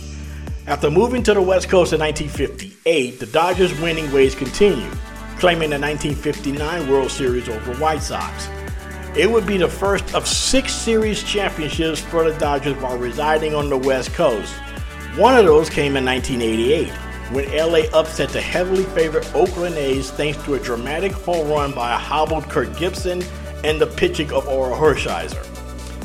After 0.67 0.91
moving 0.91 1.23
to 1.23 1.33
the 1.33 1.41
West 1.41 1.69
Coast 1.69 1.93
in 1.93 1.99
1958, 1.99 3.19
the 3.19 3.25
Dodgers' 3.27 3.79
winning 3.79 4.11
ways 4.11 4.35
continued, 4.35 4.91
claiming 5.39 5.69
the 5.69 5.79
1959 5.79 6.89
World 6.89 7.09
Series 7.09 7.49
over 7.49 7.73
White 7.75 8.03
Sox. 8.03 8.49
It 9.15 9.29
would 9.29 9.47
be 9.47 9.57
the 9.57 9.67
first 9.67 10.13
of 10.13 10.27
six 10.27 10.71
series 10.71 11.23
championships 11.23 11.99
for 11.99 12.29
the 12.29 12.37
Dodgers 12.37 12.77
while 12.77 12.97
residing 12.97 13.55
on 13.55 13.67
the 13.67 13.77
West 13.77 14.13
Coast. 14.13 14.53
One 15.15 15.35
of 15.35 15.45
those 15.45 15.67
came 15.67 15.97
in 15.97 16.05
1988 16.05 16.89
when 17.31 17.51
LA 17.51 17.89
upset 17.97 18.29
the 18.29 18.39
heavily 18.39 18.83
favored 18.83 19.25
Oakland 19.33 19.75
A's 19.75 20.11
thanks 20.11 20.41
to 20.43 20.53
a 20.53 20.59
dramatic 20.59 21.11
home 21.11 21.49
run 21.49 21.71
by 21.71 21.93
a 21.93 21.97
hobbled 21.97 22.43
Kirk 22.49 22.77
Gibson 22.77 23.23
and 23.63 23.81
the 23.81 23.87
pitching 23.87 24.31
of 24.31 24.45
Orel 24.45 24.77
Hershiser. 24.77 25.43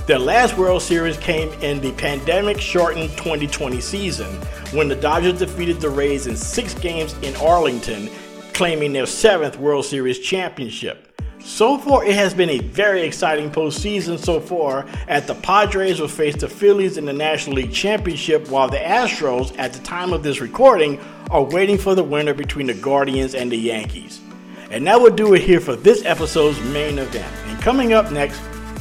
Their 0.07 0.19
last 0.19 0.57
World 0.57 0.81
Series 0.81 1.19
came 1.19 1.53
in 1.63 1.81
the 1.81 1.93
pandemic 1.93 2.59
shortened 2.59 3.11
2020 3.19 3.83
season 3.83 4.35
when 4.73 4.89
the 4.89 4.97
Dodgers 4.97 5.39
defeated 5.39 5.79
the 5.79 5.91
Rays 5.91 6.27
in 6.27 6.37
six 6.37 6.73
games 6.73 7.15
in 7.23 7.37
Arlington, 7.37 8.09
claiming 8.55 8.95
their 8.95 9.07
seventh 9.07 9.59
World 9.59 9.85
Series 9.85 10.19
championship. 10.19 11.14
So 11.45 11.77
far, 11.77 12.07
it 12.07 12.15
has 12.15 12.33
been 12.33 12.49
a 12.49 12.59
very 12.59 13.03
exciting 13.03 13.51
postseason 13.51 14.19
so 14.19 14.41
far, 14.41 14.87
as 15.07 15.27
the 15.27 15.35
Padres 15.35 16.01
will 16.01 16.09
face 16.09 16.35
the 16.35 16.49
Phillies 16.49 16.97
in 16.97 17.05
the 17.05 17.13
National 17.13 17.57
League 17.57 17.73
Championship, 17.73 18.49
while 18.49 18.71
the 18.71 18.79
Astros, 18.79 19.55
at 19.59 19.75
the 19.75 19.79
time 19.81 20.15
of 20.15 20.23
this 20.23 20.41
recording, 20.41 20.99
are 21.31 21.43
waiting 21.43 21.77
for 21.77 21.95
the 21.95 22.03
winner 22.03 22.33
between 22.33 22.67
the 22.67 22.75
Guardians 22.75 23.35
and 23.35 23.53
the 23.53 23.59
Yankees. 23.59 24.23
And 24.71 24.87
that 24.87 24.99
will 24.99 25.15
do 25.15 25.35
it 25.35 25.43
here 25.43 25.61
for 25.61 25.77
this 25.77 26.03
episode's 26.07 26.59
main 26.73 26.99
event. 26.99 27.31
And 27.47 27.61
coming 27.61 27.93
up 27.93 28.11
next, 28.11 28.41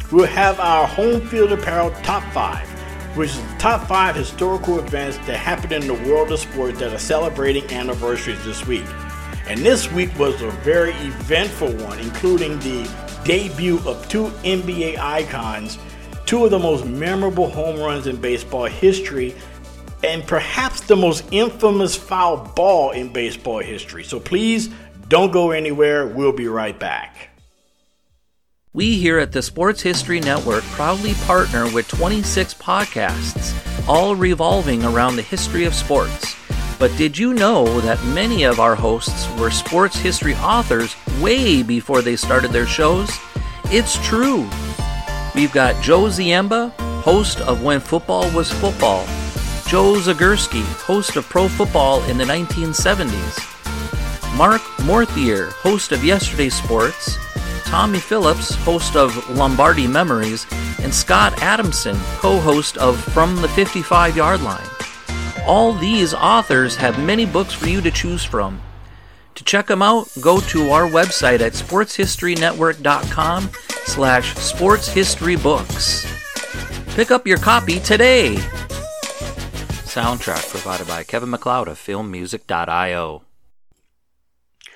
we'll 0.09 0.25
have 0.27 0.57
our 0.61 0.87
home 0.87 1.19
field 1.27 1.51
apparel 1.51 1.91
top 2.01 2.23
five, 2.31 2.65
which 3.17 3.31
is 3.31 3.41
the 3.41 3.57
top 3.57 3.89
five 3.89 4.15
historical 4.15 4.79
events 4.79 5.17
that 5.27 5.35
happened 5.35 5.73
in 5.73 5.85
the 5.85 6.09
world 6.09 6.31
of 6.31 6.39
sports 6.39 6.79
that 6.79 6.93
are 6.93 6.97
celebrating 6.97 7.69
anniversaries 7.73 8.43
this 8.45 8.65
week. 8.65 8.85
And 9.47 9.59
this 9.59 9.91
week 9.91 10.17
was 10.17 10.41
a 10.41 10.49
very 10.51 10.93
eventful 10.93 11.73
one, 11.85 11.99
including 11.99 12.57
the 12.59 12.89
debut 13.25 13.79
of 13.85 14.07
two 14.07 14.25
NBA 14.43 14.97
icons, 14.97 15.77
two 16.25 16.45
of 16.45 16.51
the 16.51 16.59
most 16.59 16.85
memorable 16.85 17.49
home 17.49 17.79
runs 17.79 18.07
in 18.07 18.15
baseball 18.15 18.65
history, 18.65 19.35
and 20.03 20.25
perhaps 20.25 20.81
the 20.81 20.95
most 20.95 21.25
infamous 21.31 21.95
foul 21.95 22.37
ball 22.55 22.91
in 22.91 23.11
baseball 23.11 23.59
history. 23.59 24.03
So 24.03 24.19
please 24.19 24.69
don't 25.09 25.31
go 25.31 25.51
anywhere. 25.51 26.07
We'll 26.07 26.31
be 26.31 26.47
right 26.47 26.77
back. 26.77 27.29
We 28.73 28.97
here 28.97 29.19
at 29.19 29.33
the 29.33 29.41
Sports 29.41 29.81
History 29.81 30.19
Network 30.19 30.63
proudly 30.71 31.13
partner 31.25 31.71
with 31.71 31.87
26 31.89 32.55
podcasts, 32.55 33.53
all 33.87 34.15
revolving 34.15 34.83
around 34.83 35.15
the 35.15 35.21
history 35.21 35.65
of 35.65 35.75
sports. 35.75 36.35
But 36.83 36.97
did 36.97 37.17
you 37.17 37.33
know 37.33 37.79
that 37.79 38.03
many 38.03 38.43
of 38.43 38.59
our 38.59 38.75
hosts 38.75 39.33
were 39.39 39.49
sports 39.49 39.95
history 39.95 40.35
authors 40.35 40.97
way 41.21 41.63
before 41.63 42.01
they 42.01 42.17
started 42.17 42.51
their 42.51 42.67
shows? 42.67 43.09
It's 43.71 43.95
true. 44.05 44.49
We've 45.33 45.53
got 45.53 45.81
Joe 45.81 46.09
Ziemba, 46.09 46.71
host 47.01 47.39
of 47.39 47.63
When 47.63 47.79
Football 47.79 48.29
Was 48.31 48.51
Football, 48.51 49.05
Joe 49.65 49.93
Zagorski, 49.93 50.61
host 50.81 51.15
of 51.15 51.29
Pro 51.29 51.47
Football 51.47 52.03
in 52.09 52.17
the 52.17 52.25
1970s, 52.25 54.35
Mark 54.35 54.61
Morthier, 54.79 55.53
host 55.53 55.93
of 55.93 56.03
Yesterday 56.03 56.49
Sports, 56.49 57.17
Tommy 57.63 57.99
Phillips, 57.99 58.55
host 58.55 58.97
of 58.97 59.29
Lombardi 59.29 59.87
Memories, 59.87 60.45
and 60.81 60.93
Scott 60.93 61.41
Adamson, 61.41 61.95
co 62.17 62.41
host 62.41 62.75
of 62.75 63.01
From 63.13 63.37
the 63.37 63.47
55 63.47 64.17
Yard 64.17 64.41
Line. 64.41 64.72
All 65.45 65.73
these 65.73 66.13
authors 66.13 66.77
have 66.77 67.03
many 67.03 67.25
books 67.25 67.51
for 67.53 67.67
you 67.67 67.81
to 67.81 67.91
choose 67.91 68.23
from. 68.23 68.61
To 69.35 69.43
check 69.43 69.67
them 69.67 69.81
out, 69.81 70.07
go 70.21 70.39
to 70.39 70.69
our 70.69 70.87
website 70.87 71.41
at 71.41 71.51
sportshistorynetwork.com 71.53 73.49
slash 73.85 74.33
sportshistorybooks. 74.35 76.95
Pick 76.95 77.11
up 77.11 77.27
your 77.27 77.39
copy 77.39 77.79
today. 77.79 78.35
Soundtrack 79.85 80.49
provided 80.49 80.87
by 80.87 81.03
Kevin 81.03 81.31
MacLeod 81.31 81.67
of 81.67 81.77
filmmusic.io. 81.77 83.23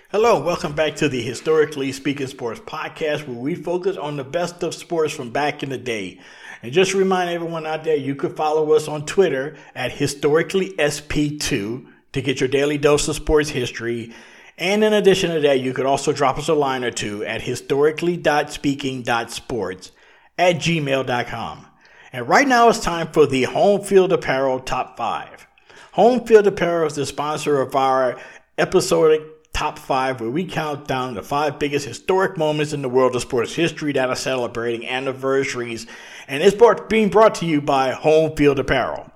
Hello, 0.10 0.42
welcome 0.42 0.74
back 0.74 0.96
to 0.96 1.10
the 1.10 1.22
Historically 1.22 1.92
Speaking 1.92 2.28
Sports 2.28 2.62
podcast 2.62 3.28
where 3.28 3.38
we 3.38 3.56
focus 3.56 3.98
on 3.98 4.16
the 4.18 4.24
best 4.24 4.64
of 4.64 4.74
sports 4.74 5.14
from 5.14 5.32
back 5.32 5.64
in 5.64 5.70
the 5.70 5.78
day. 5.78 6.20
And 6.64 6.72
just 6.72 6.94
remind 6.94 7.30
everyone 7.30 7.66
out 7.66 7.84
there, 7.84 7.96
you 7.96 8.16
could 8.16 8.36
follow 8.36 8.74
us 8.74 8.88
on 8.88 9.06
Twitter 9.06 9.58
at 9.76 9.92
historicallysp2 9.92 11.86
to 12.14 12.22
get 12.22 12.40
your 12.40 12.50
daily 12.50 12.78
dose 12.78 13.08
of 13.08 13.16
sports 13.16 13.50
history. 13.50 14.14
And 14.58 14.84
in 14.84 14.94
addition 14.94 15.34
to 15.34 15.40
that, 15.42 15.60
you 15.60 15.74
could 15.74 15.86
also 15.86 16.12
drop 16.12 16.38
us 16.38 16.48
a 16.48 16.54
line 16.54 16.84
or 16.84 16.92
two 16.92 17.24
at 17.24 17.44
historically.speaking.sports 17.44 19.92
at 20.38 20.56
gmail.com. 20.56 21.66
And 22.14 22.28
right 22.28 22.48
now 22.48 22.70
it's 22.70 22.80
time 22.80 23.08
for 23.08 23.28
the 23.28 23.44
Home 23.44 23.84
Field 23.84 24.14
Apparel 24.14 24.60
Top 24.60 24.98
5. 24.98 25.46
Home 25.94 26.26
Field 26.26 26.48
Apparel 26.48 26.88
is 26.88 26.96
the 26.96 27.06
sponsor 27.06 27.62
of 27.62 27.76
our 27.76 28.20
episodic 28.58 29.22
top 29.58 29.80
five, 29.80 30.22
where 30.22 30.30
we 30.30 30.46
count 30.46 30.88
down 30.88 31.16
the 31.16 31.24
five 31.24 31.58
biggest 31.58 31.88
historic 31.88 32.38
moments 32.38 32.74
in 32.74 32.84
the 32.84 32.90
world 32.90 33.16
of 33.16 33.22
sports 33.24 33.56
history 33.56 33.92
that 33.92 34.08
are 34.08 34.16
celebrating 34.16 34.88
anniversaries. 34.88 35.88
And 36.28 36.44
it's 36.44 36.56
brought, 36.56 36.90
being 36.90 37.10
brought 37.10 37.36
to 37.36 37.46
you 37.46 37.62
by 37.62 37.92
Home 37.92 38.36
Field 38.36 38.60
Apparel. 38.60 39.10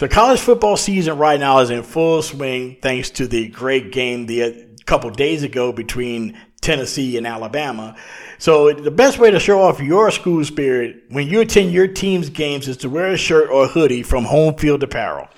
The 0.00 0.08
college 0.08 0.40
football 0.40 0.76
season 0.76 1.18
right 1.18 1.38
now 1.38 1.58
is 1.58 1.70
in 1.70 1.82
full 1.82 2.22
swing 2.22 2.78
thanks 2.82 3.10
to 3.10 3.26
the 3.26 3.48
great 3.48 3.92
game 3.92 4.26
the 4.26 4.42
a 4.42 4.84
couple 4.84 5.10
days 5.10 5.42
ago 5.42 5.72
between 5.72 6.38
Tennessee 6.60 7.16
and 7.16 7.26
Alabama. 7.26 7.96
So 8.38 8.72
the 8.72 8.90
best 8.90 9.18
way 9.18 9.30
to 9.30 9.40
show 9.40 9.60
off 9.60 9.80
your 9.80 10.10
school 10.10 10.44
spirit 10.44 11.04
when 11.08 11.28
you 11.28 11.40
attend 11.40 11.72
your 11.72 11.88
team's 11.88 12.30
games 12.30 12.68
is 12.68 12.76
to 12.78 12.88
wear 12.88 13.08
a 13.08 13.16
shirt 13.16 13.50
or 13.50 13.66
hoodie 13.66 14.02
from 14.02 14.24
Home 14.24 14.54
Field 14.54 14.82
Apparel. 14.82 15.28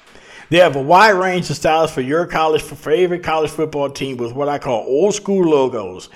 They 0.51 0.59
have 0.59 0.77
a 0.77 0.83
wide 0.83 1.11
range 1.11 1.49
of 1.49 1.57
styles 1.57 1.93
for 1.93 2.01
your 2.01 2.27
college 2.27 2.63
for 2.63 2.75
favorite 2.75 3.23
college 3.23 3.51
football 3.51 3.89
team 3.91 4.17
with 4.17 4.33
what 4.33 4.49
I 4.49 4.59
call 4.59 4.85
old 4.87 5.15
school 5.15 5.49
logos. 5.49 6.09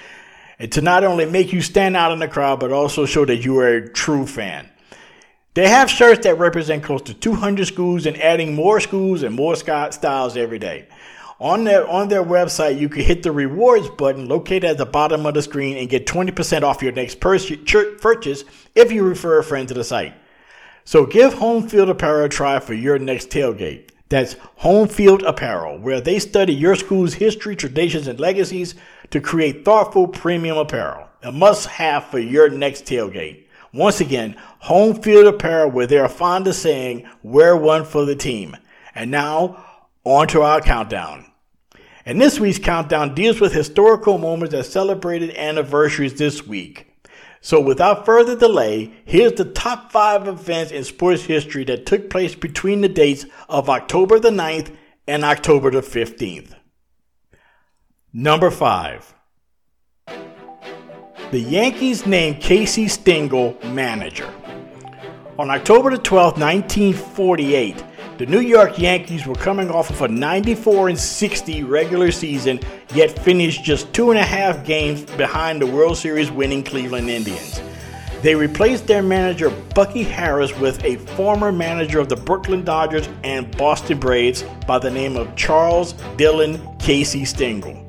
And 0.58 0.70
to 0.72 0.80
not 0.80 1.04
only 1.04 1.24
make 1.24 1.52
you 1.52 1.62
stand 1.62 1.96
out 1.96 2.12
in 2.12 2.18
the 2.18 2.28
crowd, 2.28 2.60
but 2.60 2.72
also 2.72 3.06
show 3.06 3.24
that 3.24 3.44
you 3.44 3.58
are 3.58 3.68
a 3.68 3.88
true 3.88 4.26
fan. 4.26 4.68
They 5.54 5.68
have 5.68 5.88
shirts 5.88 6.24
that 6.24 6.38
represent 6.38 6.82
close 6.82 7.02
to 7.02 7.14
200 7.14 7.66
schools 7.66 8.06
and 8.06 8.20
adding 8.20 8.54
more 8.54 8.80
schools 8.80 9.22
and 9.22 9.36
more 9.36 9.54
styles 9.54 10.36
every 10.36 10.58
day. 10.58 10.88
On 11.40 11.64
their 11.64 11.86
on 11.88 12.08
their 12.08 12.24
website, 12.24 12.78
you 12.78 12.88
can 12.88 13.02
hit 13.02 13.22
the 13.22 13.32
rewards 13.32 13.88
button 13.88 14.28
located 14.28 14.64
at 14.64 14.78
the 14.78 14.86
bottom 14.86 15.26
of 15.26 15.34
the 15.34 15.42
screen 15.42 15.76
and 15.76 15.88
get 15.88 16.06
20% 16.06 16.62
off 16.62 16.82
your 16.82 16.92
next 16.92 17.20
purchase 17.20 18.44
if 18.74 18.92
you 18.92 19.04
refer 19.04 19.38
a 19.38 19.44
friend 19.44 19.68
to 19.68 19.74
the 19.74 19.84
site. 19.84 20.14
So 20.84 21.06
give 21.06 21.34
Home 21.34 21.68
Field 21.68 21.88
Apparel 21.88 22.26
a 22.26 22.28
try 22.28 22.58
for 22.60 22.74
your 22.74 22.98
next 22.98 23.30
tailgate. 23.30 23.90
That's 24.08 24.36
Home 24.56 24.86
Field 24.86 25.22
Apparel, 25.22 25.78
where 25.78 26.00
they 26.00 26.18
study 26.18 26.54
your 26.54 26.76
school's 26.76 27.14
history, 27.14 27.56
traditions, 27.56 28.06
and 28.06 28.20
legacies 28.20 28.74
to 29.10 29.20
create 29.20 29.64
thoughtful 29.64 30.08
premium 30.08 30.58
apparel. 30.58 31.08
A 31.22 31.32
must 31.32 31.66
have 31.66 32.04
for 32.06 32.18
your 32.18 32.48
next 32.48 32.84
tailgate. 32.84 33.43
Once 33.74 34.00
again, 34.00 34.36
Home 34.60 34.94
Field 34.94 35.26
Apparel, 35.26 35.68
where 35.68 35.86
they 35.86 35.98
are 35.98 36.08
fond 36.08 36.46
of 36.46 36.54
saying, 36.54 37.08
wear 37.24 37.56
one 37.56 37.84
for 37.84 38.04
the 38.04 38.14
team. 38.14 38.56
And 38.94 39.10
now, 39.10 39.64
on 40.04 40.28
to 40.28 40.42
our 40.42 40.60
countdown. 40.60 41.26
And 42.06 42.20
this 42.20 42.38
week's 42.38 42.60
countdown 42.60 43.16
deals 43.16 43.40
with 43.40 43.52
historical 43.52 44.16
moments 44.16 44.54
that 44.54 44.64
celebrated 44.64 45.36
anniversaries 45.36 46.14
this 46.14 46.46
week. 46.46 46.86
So 47.40 47.60
without 47.60 48.06
further 48.06 48.36
delay, 48.36 48.92
here's 49.04 49.32
the 49.32 49.44
top 49.44 49.90
five 49.90 50.28
events 50.28 50.70
in 50.70 50.84
sports 50.84 51.24
history 51.24 51.64
that 51.64 51.84
took 51.84 52.08
place 52.08 52.34
between 52.36 52.80
the 52.80 52.88
dates 52.88 53.26
of 53.48 53.68
October 53.68 54.20
the 54.20 54.30
9th 54.30 54.74
and 55.08 55.24
October 55.24 55.70
the 55.70 55.80
15th. 55.80 56.54
Number 58.12 58.50
five. 58.50 59.13
The 61.30 61.40
Yankees 61.40 62.06
named 62.06 62.40
Casey 62.40 62.86
Stengel 62.86 63.58
manager. 63.64 64.32
On 65.38 65.50
October 65.50 65.90
the 65.90 65.96
12th, 65.96 66.38
1948, 66.38 67.82
the 68.18 68.26
New 68.26 68.40
York 68.40 68.78
Yankees 68.78 69.26
were 69.26 69.34
coming 69.34 69.68
off 69.70 69.90
of 69.90 70.02
a 70.02 70.08
94 70.08 70.90
and 70.90 70.98
60 70.98 71.64
regular 71.64 72.12
season, 72.12 72.60
yet 72.94 73.18
finished 73.18 73.64
just 73.64 73.92
two 73.92 74.10
and 74.10 74.20
a 74.20 74.24
half 74.24 74.64
games 74.64 75.02
behind 75.16 75.60
the 75.60 75.66
World 75.66 75.96
Series 75.96 76.30
winning 76.30 76.62
Cleveland 76.62 77.10
Indians. 77.10 77.60
They 78.22 78.36
replaced 78.36 78.86
their 78.86 79.02
manager 79.02 79.50
Bucky 79.74 80.04
Harris 80.04 80.56
with 80.56 80.84
a 80.84 80.96
former 81.16 81.50
manager 81.50 81.98
of 81.98 82.08
the 82.08 82.16
Brooklyn 82.16 82.64
Dodgers 82.64 83.08
and 83.24 83.54
Boston 83.56 83.98
Braves 83.98 84.44
by 84.68 84.78
the 84.78 84.90
name 84.90 85.16
of 85.16 85.34
Charles 85.34 85.94
Dillon 86.16 86.60
Casey 86.78 87.24
Stengel. 87.24 87.83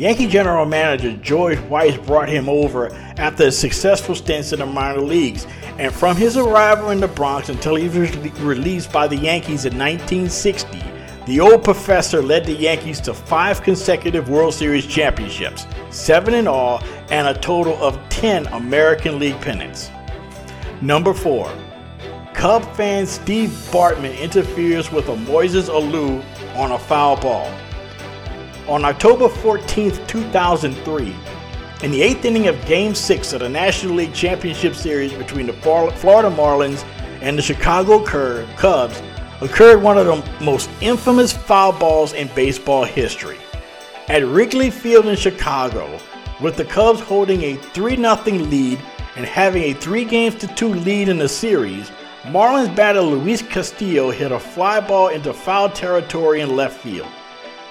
Yankee 0.00 0.28
general 0.28 0.64
manager 0.64 1.14
George 1.18 1.58
Weiss 1.68 1.94
brought 1.98 2.30
him 2.30 2.48
over 2.48 2.90
after 3.18 3.48
a 3.48 3.52
successful 3.52 4.14
stint 4.14 4.50
in 4.50 4.60
the 4.60 4.64
minor 4.64 5.02
leagues, 5.02 5.46
and 5.76 5.92
from 5.92 6.16
his 6.16 6.38
arrival 6.38 6.88
in 6.88 7.00
the 7.00 7.08
Bronx 7.08 7.50
until 7.50 7.74
he 7.74 7.86
was 7.86 8.16
released 8.38 8.90
by 8.90 9.06
the 9.06 9.16
Yankees 9.16 9.66
in 9.66 9.76
1960, 9.76 10.82
the 11.26 11.38
old 11.38 11.62
professor 11.62 12.22
led 12.22 12.46
the 12.46 12.54
Yankees 12.54 12.98
to 13.02 13.12
five 13.12 13.62
consecutive 13.62 14.30
World 14.30 14.54
Series 14.54 14.86
championships, 14.86 15.66
seven 15.90 16.32
in 16.32 16.48
all, 16.48 16.82
and 17.10 17.28
a 17.28 17.38
total 17.38 17.74
of 17.84 18.00
10 18.08 18.46
American 18.54 19.18
League 19.18 19.38
pennants. 19.42 19.90
Number 20.80 21.12
four, 21.12 21.52
Cub 22.32 22.64
fan 22.74 23.04
Steve 23.04 23.50
Bartman 23.70 24.18
interferes 24.18 24.90
with 24.90 25.08
a 25.08 25.14
Moises 25.14 25.68
Alou 25.68 26.24
on 26.56 26.72
a 26.72 26.78
foul 26.78 27.20
ball. 27.20 27.52
On 28.70 28.84
October 28.84 29.28
14, 29.28 30.06
2003, 30.06 31.16
in 31.82 31.90
the 31.90 32.02
eighth 32.02 32.24
inning 32.24 32.46
of 32.46 32.66
Game 32.66 32.94
6 32.94 33.32
of 33.32 33.40
the 33.40 33.48
National 33.48 33.96
League 33.96 34.14
Championship 34.14 34.76
Series 34.76 35.12
between 35.12 35.46
the 35.46 35.52
Florida 35.52 36.30
Marlins 36.30 36.84
and 37.20 37.36
the 37.36 37.42
Chicago 37.42 37.98
Cubs, 38.04 39.02
occurred 39.40 39.82
one 39.82 39.98
of 39.98 40.06
the 40.06 40.44
most 40.44 40.70
infamous 40.80 41.32
foul 41.32 41.72
balls 41.72 42.12
in 42.12 42.30
baseball 42.36 42.84
history. 42.84 43.38
At 44.06 44.24
Wrigley 44.24 44.70
Field 44.70 45.06
in 45.06 45.16
Chicago, 45.16 45.98
with 46.40 46.56
the 46.56 46.64
Cubs 46.64 47.00
holding 47.00 47.42
a 47.42 47.56
3 47.56 47.96
0 47.96 48.14
lead 48.24 48.78
and 49.16 49.26
having 49.26 49.64
a 49.64 49.72
3 49.72 50.04
games 50.04 50.36
to 50.36 50.46
2 50.46 50.68
lead 50.68 51.08
in 51.08 51.18
the 51.18 51.28
series, 51.28 51.90
Marlins 52.22 52.76
batter 52.76 53.00
Luis 53.00 53.42
Castillo 53.42 54.12
hit 54.12 54.30
a 54.30 54.38
fly 54.38 54.78
ball 54.78 55.08
into 55.08 55.34
foul 55.34 55.68
territory 55.68 56.40
in 56.40 56.54
left 56.54 56.80
field. 56.80 57.08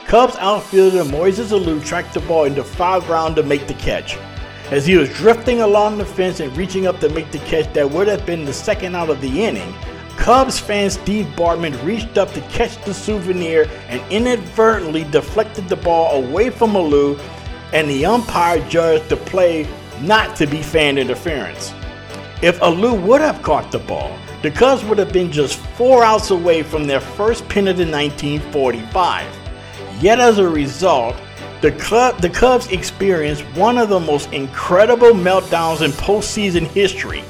Cubs 0.10 0.36
outfielder 0.38 1.04
Moises 1.04 1.52
Alou 1.52 1.86
tracked 1.86 2.16
the 2.16 2.20
ball 2.22 2.46
into 2.46 2.64
foul 2.64 3.00
ground 3.00 3.36
to 3.36 3.44
make 3.44 3.68
the 3.68 3.76
catch. 3.76 4.18
As 4.72 4.84
he 4.84 4.98
was 4.98 5.08
drifting 5.10 5.62
along 5.62 6.00
the 6.00 6.06
fence 6.06 6.40
and 6.40 6.58
reaching 6.58 6.88
up 6.88 7.00
to 7.02 7.10
make 7.10 7.30
the 7.30 7.38
catch 7.38 7.72
that 7.74 7.92
would 7.92 8.08
have 8.08 8.26
been 8.26 8.44
the 8.44 8.52
second 8.52 8.96
out 8.96 9.12
of 9.12 9.22
the 9.22 9.46
inning, 9.46 9.72
Cubs 10.18 10.58
fan 10.58 10.90
Steve 10.90 11.28
Bartman 11.36 11.80
reached 11.86 12.18
up 12.18 12.34
to 12.34 12.42
catch 12.50 12.84
the 12.86 12.94
souvenir 12.94 13.70
and 13.88 14.02
inadvertently 14.12 15.04
deflected 15.04 15.70
the 15.70 15.76
ball 15.76 16.26
away 16.26 16.50
from 16.50 16.72
Alou, 16.72 17.20
and 17.72 17.88
the 17.88 18.04
umpire 18.04 18.68
judged 18.68 19.10
the 19.10 19.18
play 19.18 19.68
not 20.02 20.36
to 20.38 20.48
be 20.48 20.64
fan 20.64 20.98
interference. 20.98 21.72
If 22.42 22.60
Alou 22.62 23.00
would 23.04 23.22
have 23.22 23.44
caught 23.44 23.72
the 23.72 23.78
ball, 23.78 24.18
the 24.42 24.50
Cubs 24.50 24.84
would 24.86 24.98
have 24.98 25.14
been 25.14 25.32
just 25.32 25.60
four 25.78 26.04
outs 26.04 26.32
away 26.32 26.64
from 26.64 26.88
their 26.88 27.00
first 27.00 27.48
pennant 27.48 27.80
in 27.80 27.92
1945. 27.92 29.39
Yet 30.00 30.20
as 30.20 30.38
a 30.38 30.48
result, 30.48 31.16
the, 31.62 31.74
club, 31.74 32.22
the 32.22 32.30
Cubs 32.30 32.68
experienced 32.68 33.44
one 33.56 33.78
of 33.78 33.90
the 33.90 34.00
most 34.00 34.32
incredible 34.32 35.12
meltdowns 35.12 35.82
in 35.82 35.92
postseason 35.92 36.66
history. 36.68 37.24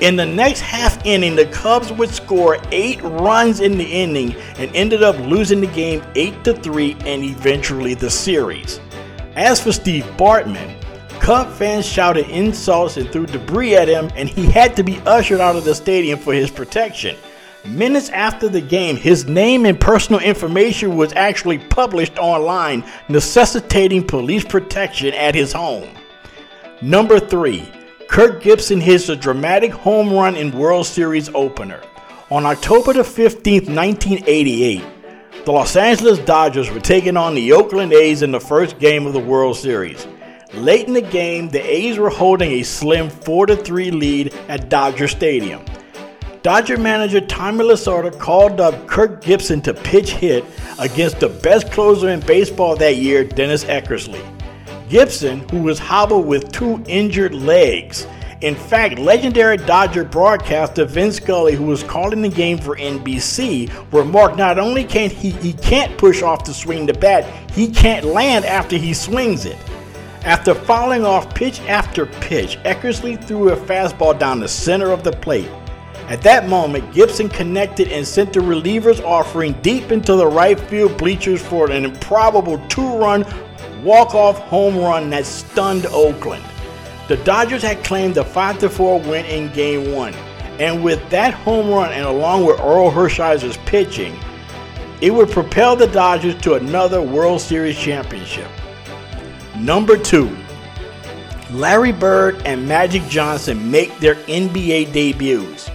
In 0.00 0.16
the 0.16 0.26
next 0.26 0.60
half 0.60 1.04
inning, 1.06 1.36
the 1.36 1.46
Cubs 1.46 1.92
would 1.92 2.10
score 2.10 2.58
eight 2.72 3.00
runs 3.02 3.60
in 3.60 3.78
the 3.78 3.84
inning 3.84 4.34
and 4.58 4.74
ended 4.74 5.02
up 5.02 5.16
losing 5.20 5.60
the 5.60 5.68
game 5.68 6.02
8 6.16 6.44
to 6.44 6.52
3 6.52 6.96
and 7.06 7.22
eventually 7.22 7.94
the 7.94 8.10
series. 8.10 8.80
As 9.36 9.62
for 9.62 9.72
Steve 9.72 10.04
Bartman, 10.16 10.82
Cub 11.20 11.50
fans 11.52 11.86
shouted 11.86 12.28
insults 12.28 12.96
and 12.96 13.08
threw 13.10 13.26
debris 13.26 13.74
at 13.76 13.88
him, 13.88 14.10
and 14.16 14.28
he 14.28 14.46
had 14.46 14.76
to 14.76 14.82
be 14.82 14.98
ushered 15.06 15.40
out 15.40 15.56
of 15.56 15.64
the 15.64 15.74
stadium 15.74 16.18
for 16.18 16.34
his 16.34 16.50
protection. 16.50 17.16
Minutes 17.68 18.10
after 18.10 18.48
the 18.48 18.60
game, 18.60 18.96
his 18.96 19.26
name 19.26 19.66
and 19.66 19.80
personal 19.80 20.20
information 20.20 20.96
was 20.96 21.12
actually 21.14 21.58
published 21.58 22.16
online, 22.18 22.84
necessitating 23.08 24.06
police 24.06 24.44
protection 24.44 25.12
at 25.14 25.34
his 25.34 25.52
home. 25.52 25.88
Number 26.80 27.18
3. 27.18 27.68
Kirk 28.08 28.40
Gibson 28.40 28.80
hits 28.80 29.08
a 29.08 29.16
dramatic 29.16 29.72
home 29.72 30.12
run 30.12 30.36
in 30.36 30.56
World 30.56 30.86
Series 30.86 31.28
opener. 31.34 31.82
On 32.30 32.46
October 32.46 32.92
the 32.92 33.00
15th, 33.00 33.68
1988, 33.68 34.84
the 35.44 35.52
Los 35.52 35.74
Angeles 35.74 36.18
Dodgers 36.20 36.70
were 36.70 36.80
taking 36.80 37.16
on 37.16 37.34
the 37.34 37.52
Oakland 37.52 37.92
A's 37.92 38.22
in 38.22 38.30
the 38.30 38.40
first 38.40 38.78
game 38.78 39.06
of 39.06 39.12
the 39.12 39.18
World 39.18 39.56
Series. 39.56 40.06
Late 40.54 40.86
in 40.86 40.94
the 40.94 41.00
game, 41.00 41.48
the 41.48 41.60
A's 41.60 41.98
were 41.98 42.10
holding 42.10 42.52
a 42.52 42.62
slim 42.62 43.10
4 43.10 43.48
3 43.48 43.90
lead 43.90 44.34
at 44.48 44.68
Dodger 44.68 45.08
Stadium. 45.08 45.64
Dodger 46.46 46.76
manager 46.76 47.20
Tommy 47.20 47.64
Lasorda 47.64 48.16
called 48.20 48.60
up 48.60 48.86
Kirk 48.86 49.20
Gibson 49.20 49.60
to 49.62 49.74
pitch 49.74 50.12
hit 50.12 50.44
against 50.78 51.18
the 51.18 51.28
best 51.28 51.72
closer 51.72 52.08
in 52.08 52.20
baseball 52.20 52.76
that 52.76 52.98
year, 52.98 53.24
Dennis 53.24 53.64
Eckersley. 53.64 54.24
Gibson, 54.88 55.40
who 55.48 55.60
was 55.60 55.80
hobbled 55.80 56.24
with 56.24 56.52
two 56.52 56.80
injured 56.86 57.34
legs, 57.34 58.06
in 58.42 58.54
fact, 58.54 59.00
legendary 59.00 59.56
Dodger 59.56 60.04
broadcaster 60.04 60.84
Vin 60.84 61.10
Scully, 61.10 61.54
who 61.54 61.64
was 61.64 61.82
calling 61.82 62.22
the 62.22 62.28
game 62.28 62.58
for 62.58 62.76
NBC, 62.76 63.68
remarked 63.92 64.36
not 64.36 64.56
only 64.56 64.84
can't 64.84 65.10
he 65.10 65.30
he 65.30 65.52
can't 65.52 65.98
push 65.98 66.22
off 66.22 66.44
to 66.44 66.54
swing 66.54 66.86
the 66.86 66.94
bat, 66.94 67.24
he 67.50 67.68
can't 67.72 68.06
land 68.06 68.44
after 68.44 68.76
he 68.76 68.94
swings 68.94 69.46
it. 69.46 69.58
After 70.24 70.54
fouling 70.54 71.04
off 71.04 71.34
pitch 71.34 71.58
after 71.62 72.06
pitch, 72.06 72.56
Eckersley 72.58 73.20
threw 73.20 73.48
a 73.48 73.56
fastball 73.56 74.16
down 74.16 74.38
the 74.38 74.46
center 74.46 74.92
of 74.92 75.02
the 75.02 75.10
plate. 75.10 75.50
At 76.08 76.22
that 76.22 76.48
moment, 76.48 76.94
Gibson 76.94 77.28
connected 77.28 77.88
and 77.88 78.06
sent 78.06 78.32
the 78.32 78.38
relievers 78.38 79.02
offering 79.02 79.54
deep 79.62 79.90
into 79.90 80.14
the 80.14 80.26
right 80.26 80.58
field 80.58 80.96
bleachers 80.96 81.42
for 81.42 81.68
an 81.68 81.84
improbable 81.84 82.58
two 82.68 82.96
run 82.96 83.24
walk 83.82 84.14
off 84.14 84.38
home 84.38 84.76
run 84.78 85.10
that 85.10 85.26
stunned 85.26 85.86
Oakland. 85.86 86.44
The 87.08 87.16
Dodgers 87.18 87.62
had 87.62 87.84
claimed 87.84 88.14
the 88.14 88.24
5 88.24 88.72
4 88.72 89.00
win 89.00 89.26
in 89.26 89.52
game 89.52 89.92
one, 89.92 90.14
and 90.60 90.82
with 90.82 91.08
that 91.10 91.34
home 91.34 91.70
run 91.70 91.92
and 91.92 92.04
along 92.04 92.46
with 92.46 92.58
Orel 92.58 92.92
Hershiser's 92.92 93.56
pitching, 93.58 94.16
it 95.00 95.10
would 95.12 95.30
propel 95.30 95.76
the 95.76 95.88
Dodgers 95.88 96.40
to 96.42 96.54
another 96.54 97.02
World 97.02 97.40
Series 97.40 97.78
championship. 97.78 98.48
Number 99.56 99.96
two, 99.96 100.36
Larry 101.50 101.92
Bird 101.92 102.42
and 102.44 102.66
Magic 102.66 103.06
Johnson 103.08 103.70
make 103.70 103.96
their 103.98 104.14
NBA 104.26 104.92
debuts. 104.92 105.70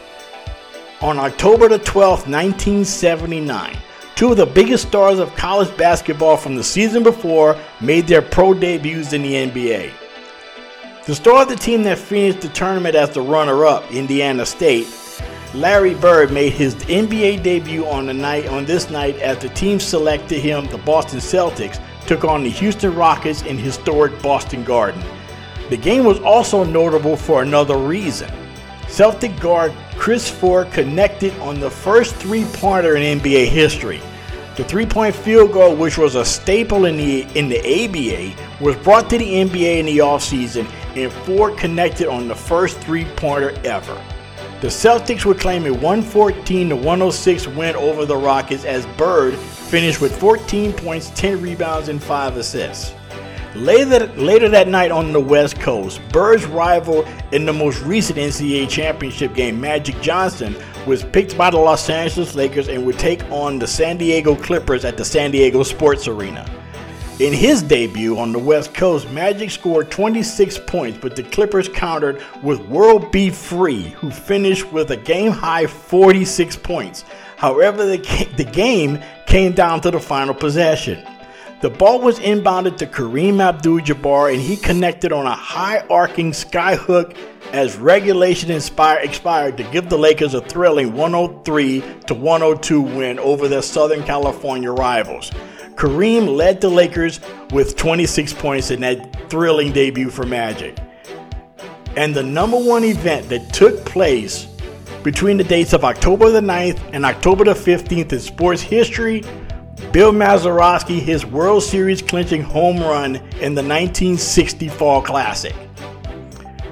On 1.02 1.18
October 1.18 1.68
the 1.68 1.80
12th, 1.80 2.28
1979, 2.30 3.76
two 4.14 4.30
of 4.30 4.38
the 4.38 4.46
biggest 4.46 4.88
stars 4.88 5.18
of 5.18 5.36
college 5.36 5.76
basketball 5.76 6.38
from 6.38 6.56
the 6.56 6.64
season 6.64 7.02
before 7.02 7.58
made 7.82 8.06
their 8.06 8.22
pro 8.22 8.54
debuts 8.54 9.12
in 9.12 9.24
the 9.24 9.34
NBA. 9.34 9.92
The 11.08 11.16
star 11.16 11.42
of 11.42 11.50
the 11.50 11.56
team 11.56 11.82
that 11.84 11.98
finished 11.98 12.42
the 12.42 12.50
tournament 12.50 12.94
as 12.94 13.10
the 13.10 13.22
runner-up, 13.22 13.92
Indiana 13.92 14.46
State, 14.46 14.88
Larry 15.56 15.96
Bird 15.96 16.32
made 16.32 16.54
his 16.54 16.76
NBA 16.76 17.42
debut 17.42 17.84
on 17.88 18.06
the 18.06 18.14
night 18.14 18.48
on 18.50 18.66
this 18.66 18.92
night 18.92 19.18
as 19.22 19.40
the 19.40 19.50
team 19.50 19.80
selected 19.80 20.40
him, 20.40 20.68
the 20.68 20.78
Boston 20.78 21.20
Celtics, 21.20 21.82
took 22.06 22.26
on 22.26 22.44
the 22.44 22.50
Houston 22.52 22.94
Rockets 22.94 23.42
in 23.42 23.58
historic 23.58 24.22
Boston 24.22 24.64
Garden. 24.64 25.04
The 25.72 25.78
game 25.78 26.04
was 26.04 26.20
also 26.20 26.64
notable 26.64 27.18
for 27.18 27.42
another 27.42 27.78
reason. 27.78 28.32
Celtic 28.92 29.40
guard 29.40 29.74
Chris 29.96 30.30
Ford 30.30 30.70
connected 30.74 31.34
on 31.40 31.62
the 31.62 31.70
first 31.70 32.14
three 32.16 32.44
pointer 32.44 32.98
in 32.98 33.20
NBA 33.20 33.48
history. 33.48 34.02
The 34.58 34.66
three-point 34.66 35.16
field 35.16 35.54
goal, 35.54 35.78
which 35.78 35.98
was 35.98 36.16
a 36.16 36.26
staple 36.26 36.84
in 36.84 36.98
the 36.98 37.22
in 37.34 37.48
the 37.48 37.60
ABA, 37.60 38.62
was 38.62 38.76
brought 38.84 39.10
to 39.12 39.18
the 39.18 39.26
NBA 39.26 39.80
in 39.80 39.86
the 39.86 40.00
offseason, 40.00 40.70
and 40.98 41.10
Ford 41.10 41.58
connected 41.58 42.10
on 42.10 42.28
the 42.28 42.36
first 42.36 42.80
three-pointer 42.80 43.54
ever. 43.64 43.96
The 44.60 44.68
Celtics 44.68 45.24
would 45.24 45.40
claim 45.40 45.66
a 45.68 45.72
114 45.72 46.84
106 46.84 47.48
win 47.48 47.78
over 47.78 48.06
the 48.06 48.18
Rockets 48.18 48.66
as 48.66 48.86
Bird 48.98 49.36
finished 49.36 50.02
with 50.02 50.20
14 50.20 50.74
points, 50.74 51.12
10 51.12 51.42
rebounds, 51.42 51.88
and 51.88 52.04
5 52.04 52.36
assists. 52.36 52.94
Later, 53.56 54.08
later 54.16 54.48
that 54.48 54.70
night 54.70 54.92
on 54.92 55.12
the 55.12 55.20
West 55.20 55.60
Coast, 55.60 56.00
Bird's 56.10 56.46
rival 56.46 57.06
in 57.34 57.46
the 57.46 57.52
most 57.52 57.82
recent 57.82 58.18
NCAA 58.18 58.70
championship 58.70 59.34
game, 59.34 59.60
Magic 59.60 60.00
Johnson, 60.02 60.56
was 60.88 61.04
picked 61.04 61.38
by 61.38 61.50
the 61.50 61.58
Los 61.58 61.90
Angeles 61.90 62.34
Lakers 62.34 62.70
and 62.70 62.86
would 62.86 62.98
take 62.98 63.24
on 63.30 63.60
the 63.60 63.68
San 63.68 63.98
Diego 63.98 64.36
Clippers 64.36 64.86
at 64.86 64.96
the 64.96 65.04
San 65.04 65.32
Diego 65.32 65.64
Sports 65.64 66.08
Arena. 66.08 66.46
In 67.20 67.34
his 67.34 67.62
debut 67.62 68.18
on 68.18 68.32
the 68.32 68.40
West 68.40 68.74
Coast, 68.74 69.12
Magic 69.12 69.52
scored 69.52 69.92
26 69.92 70.58
points, 70.66 70.98
but 71.00 71.16
the 71.16 71.24
Clippers 71.24 71.68
countered 71.68 72.24
with 72.42 72.60
World 72.62 73.12
B. 73.12 73.30
Free, 73.30 73.90
who 73.90 74.10
finished 74.10 74.72
with 74.72 74.92
a 74.92 74.98
game 74.98 75.32
high 75.32 75.68
46 75.68 76.56
points. 76.56 77.04
However, 77.36 77.86
the, 77.86 77.98
the 78.38 78.46
game 78.46 79.04
came 79.28 79.52
down 79.52 79.82
to 79.82 79.92
the 79.92 80.00
final 80.00 80.34
possession. 80.34 81.06
The 81.62 81.70
ball 81.70 82.02
was 82.02 82.18
inbounded 82.18 82.78
to 82.78 82.88
Kareem 82.88 83.40
Abdul 83.40 83.82
Jabbar, 83.82 84.34
and 84.34 84.42
he 84.42 84.58
connected 84.58 85.12
on 85.12 85.28
a 85.28 85.36
high 85.36 85.86
arcing 85.92 86.32
skyhook 86.32 87.16
as 87.54 87.78
regulation 87.78 88.50
expired 88.50 89.58
to 89.58 89.64
give 89.72 89.88
the 89.88 89.98
Lakers 89.98 90.34
a 90.34 90.42
thrilling 90.42 90.94
103 90.94 91.84
to 92.08 92.16
102 92.16 92.82
win 92.82 93.20
over 93.20 93.48
their 93.48 93.62
Southern 93.62 94.02
California 94.04 94.72
rivals. 94.72 95.30
Kareem 95.76 96.36
led 96.36 96.62
the 96.62 96.70
Lakers 96.70 97.20
with 97.52 97.76
26 97.76 98.34
points 98.34 98.72
in 98.72 98.82
that 98.82 99.30
thrilling 99.30 99.72
debut 99.72 100.10
for 100.10 100.26
Magic. 100.26 100.80
And 101.96 102.16
the 102.16 102.24
number 102.24 102.58
one 102.58 102.84
event 102.84 103.30
that 103.30 103.54
took 103.54 103.86
place 103.86 104.48
between 105.04 105.38
the 105.38 105.44
dates 105.44 105.74
of 105.74 105.84
October 105.84 106.32
the 106.32 106.42
9th 106.42 106.80
and 106.94 107.06
October 107.06 107.44
the 107.44 107.54
15th 107.54 108.14
in 108.14 108.20
sports 108.20 108.64
history 108.64 109.24
Bill 109.92 110.14
Mazeroski 110.14 111.00
his 111.00 111.26
World 111.26 111.64
Series 111.64 112.02
clinching 112.02 112.42
home 112.42 112.80
run 112.80 113.16
in 113.16 113.56
the 113.56 113.64
1960 113.64 114.70
Fall 114.70 115.02
Classic. 115.02 115.54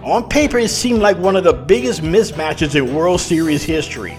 On 0.04 0.28
paper, 0.30 0.58
it 0.58 0.70
seemed 0.70 1.00
like 1.00 1.18
one 1.18 1.36
of 1.36 1.44
the 1.44 1.52
biggest 1.52 2.02
mismatches 2.02 2.76
in 2.76 2.96
World 2.96 3.20
Series 3.20 3.64
history. 3.64 4.18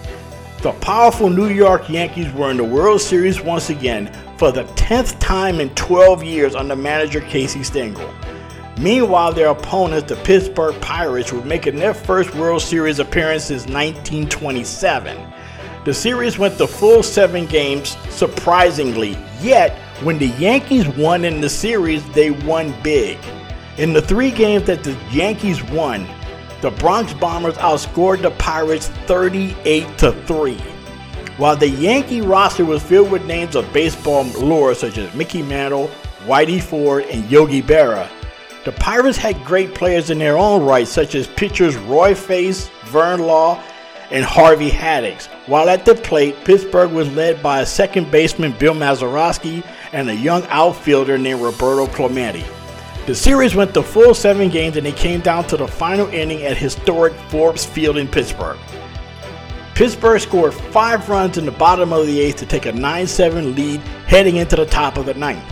The 0.62 0.72
powerful 0.72 1.30
New 1.30 1.48
York 1.48 1.88
Yankees 1.88 2.30
were 2.34 2.50
in 2.50 2.58
the 2.58 2.64
World 2.64 3.00
Series 3.00 3.40
once 3.40 3.70
again 3.70 4.12
for 4.36 4.52
the 4.52 4.64
10th 4.64 5.18
time 5.18 5.60
in 5.60 5.70
12 5.70 6.22
years 6.22 6.54
under 6.54 6.76
manager 6.76 7.20
Casey 7.22 7.62
Stengel. 7.62 8.12
Meanwhile, 8.78 9.32
their 9.32 9.48
opponents, 9.48 10.08
the 10.08 10.16
Pittsburgh 10.16 10.78
Pirates, 10.82 11.32
were 11.32 11.44
making 11.44 11.76
their 11.76 11.94
first 11.94 12.34
World 12.34 12.60
Series 12.60 12.98
appearance 12.98 13.44
since 13.44 13.62
1927. 13.62 15.16
The 15.84 15.94
series 15.94 16.38
went 16.38 16.58
the 16.58 16.68
full 16.68 17.02
seven 17.02 17.46
games, 17.46 17.96
surprisingly. 18.10 19.16
Yet, 19.40 19.78
when 20.02 20.18
the 20.18 20.28
Yankees 20.28 20.86
won 20.88 21.24
in 21.24 21.40
the 21.40 21.48
series, 21.48 22.06
they 22.10 22.30
won 22.30 22.74
big. 22.82 23.18
In 23.78 23.94
the 23.94 24.02
three 24.02 24.30
games 24.30 24.64
that 24.64 24.84
the 24.84 24.94
Yankees 25.10 25.62
won, 25.64 26.06
the 26.60 26.70
Bronx 26.70 27.14
Bombers 27.14 27.54
outscored 27.54 28.20
the 28.20 28.32
Pirates 28.32 28.88
38 29.06 29.96
to 29.98 30.12
3. 30.26 30.58
While 31.38 31.56
the 31.56 31.70
Yankee 31.70 32.20
roster 32.20 32.66
was 32.66 32.82
filled 32.82 33.10
with 33.10 33.24
names 33.24 33.56
of 33.56 33.72
baseball 33.72 34.24
lore 34.38 34.74
such 34.74 34.98
as 34.98 35.14
Mickey 35.14 35.40
Mantle, 35.40 35.90
Whitey 36.26 36.60
Ford, 36.60 37.04
and 37.04 37.30
Yogi 37.30 37.62
Berra, 37.62 38.06
the 38.66 38.72
Pirates 38.72 39.16
had 39.16 39.42
great 39.46 39.74
players 39.74 40.10
in 40.10 40.18
their 40.18 40.36
own 40.36 40.62
right, 40.62 40.86
such 40.86 41.14
as 41.14 41.26
pitchers 41.26 41.78
Roy 41.78 42.14
Face, 42.14 42.68
Vern 42.84 43.20
Law, 43.20 43.62
and 44.10 44.24
Harvey 44.24 44.70
Haddix. 44.70 45.26
While 45.46 45.68
at 45.68 45.84
the 45.84 45.94
plate, 45.94 46.36
Pittsburgh 46.44 46.92
was 46.92 47.10
led 47.14 47.42
by 47.42 47.60
a 47.60 47.66
second 47.66 48.10
baseman, 48.10 48.52
Bill 48.58 48.74
Mazeroski, 48.74 49.64
and 49.92 50.08
a 50.08 50.14
young 50.14 50.44
outfielder 50.48 51.18
named 51.18 51.40
Roberto 51.40 51.86
Clemente. 51.86 52.44
The 53.06 53.14
series 53.14 53.54
went 53.54 53.74
the 53.74 53.82
full 53.82 54.14
seven 54.14 54.50
games 54.50 54.76
and 54.76 54.86
it 54.86 54.96
came 54.96 55.20
down 55.20 55.44
to 55.48 55.56
the 55.56 55.66
final 55.66 56.06
inning 56.08 56.42
at 56.44 56.56
historic 56.56 57.12
Forbes 57.28 57.64
Field 57.64 57.96
in 57.96 58.06
Pittsburgh. 58.06 58.58
Pittsburgh 59.74 60.20
scored 60.20 60.52
five 60.52 61.08
runs 61.08 61.38
in 61.38 61.46
the 61.46 61.52
bottom 61.52 61.92
of 61.92 62.06
the 62.06 62.20
eighth 62.20 62.36
to 62.36 62.46
take 62.46 62.66
a 62.66 62.72
9-7 62.72 63.56
lead 63.56 63.80
heading 64.06 64.36
into 64.36 64.56
the 64.56 64.66
top 64.66 64.98
of 64.98 65.06
the 65.06 65.14
ninth. 65.14 65.42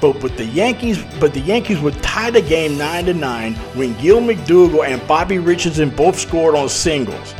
But 0.00 0.22
with 0.22 0.36
the 0.36 0.46
Yankees, 0.46 1.04
but 1.18 1.34
the 1.34 1.40
Yankees 1.40 1.80
would 1.80 2.00
tie 2.02 2.30
the 2.30 2.40
game 2.40 2.78
9-9 2.78 3.56
when 3.76 3.98
Gil 4.00 4.20
McDougald 4.20 4.86
and 4.86 5.06
Bobby 5.08 5.38
Richardson 5.38 5.90
both 5.90 6.18
scored 6.18 6.54
on 6.54 6.68
singles. 6.68 7.34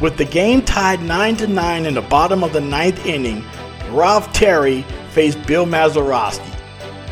With 0.00 0.18
the 0.18 0.26
game 0.26 0.60
tied 0.60 1.00
9 1.00 1.36
to 1.36 1.46
9 1.46 1.86
in 1.86 1.94
the 1.94 2.02
bottom 2.02 2.44
of 2.44 2.52
the 2.52 2.60
ninth 2.60 3.06
inning, 3.06 3.42
Ralph 3.90 4.30
Terry 4.34 4.82
faced 5.10 5.44
Bill 5.46 5.64
Mazeroski. 5.64 6.52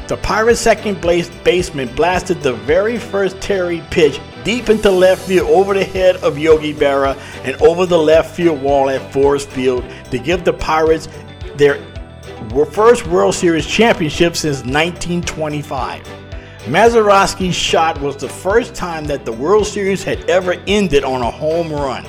The 0.07 0.19
Pirates' 0.19 0.61
second 0.61 1.01
base 1.01 1.31
baseman 1.45 1.89
blasted 1.95 2.43
the 2.43 2.53
very 2.53 2.99
first 2.99 3.41
Terry 3.41 3.83
pitch 3.91 4.21
deep 4.45 4.69
into 4.69 4.91
left 4.91 5.27
field 5.27 5.49
over 5.49 5.73
the 5.73 5.83
head 5.85 6.17
of 6.17 6.37
Yogi 6.39 6.75
Berra 6.75 7.17
and 7.45 7.57
over 7.63 7.87
the 7.87 7.97
left 7.97 8.37
field 8.37 8.61
wall 8.61 8.91
at 8.91 9.13
Forbes 9.15 9.47
Field 9.47 9.83
to 10.11 10.19
give 10.19 10.45
the 10.45 10.53
Pirates 10.53 11.09
their 11.57 11.83
first 12.71 13.07
World 13.07 13.35
Series 13.35 13.67
championship 13.67 14.37
since 14.37 14.59
1925. 14.59 16.07
Mazeroski's 16.65 17.55
shot 17.55 17.99
was 18.03 18.19
the 18.19 18.29
first 18.29 18.75
time 18.75 19.07
that 19.07 19.25
the 19.25 19.33
World 19.33 19.67
Series 19.67 20.05
had 20.05 20.29
ever 20.29 20.53
ended 20.67 21.03
on 21.03 21.23
a 21.23 21.31
home 21.31 21.73
run. 21.73 22.05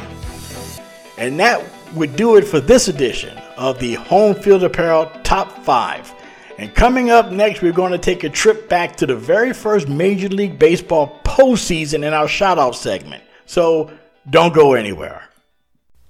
And 1.17 1.39
that 1.39 1.63
would 1.93 2.15
do 2.15 2.35
it 2.35 2.43
for 2.43 2.59
this 2.59 2.87
edition 2.87 3.37
of 3.57 3.79
the 3.79 3.93
Home 3.95 4.35
Field 4.35 4.63
Apparel 4.63 5.11
Top 5.23 5.63
5. 5.63 6.13
And 6.57 6.73
coming 6.73 7.09
up 7.09 7.31
next, 7.31 7.61
we're 7.61 7.71
going 7.71 7.91
to 7.91 7.97
take 7.97 8.23
a 8.23 8.29
trip 8.29 8.69
back 8.69 8.95
to 8.97 9.05
the 9.05 9.15
very 9.15 9.53
first 9.53 9.87
Major 9.87 10.29
League 10.29 10.57
Baseball 10.57 11.19
postseason 11.23 12.05
in 12.05 12.13
our 12.13 12.27
shoutout 12.27 12.75
segment. 12.75 13.23
So 13.45 13.91
don't 14.29 14.53
go 14.53 14.73
anywhere. 14.73 15.29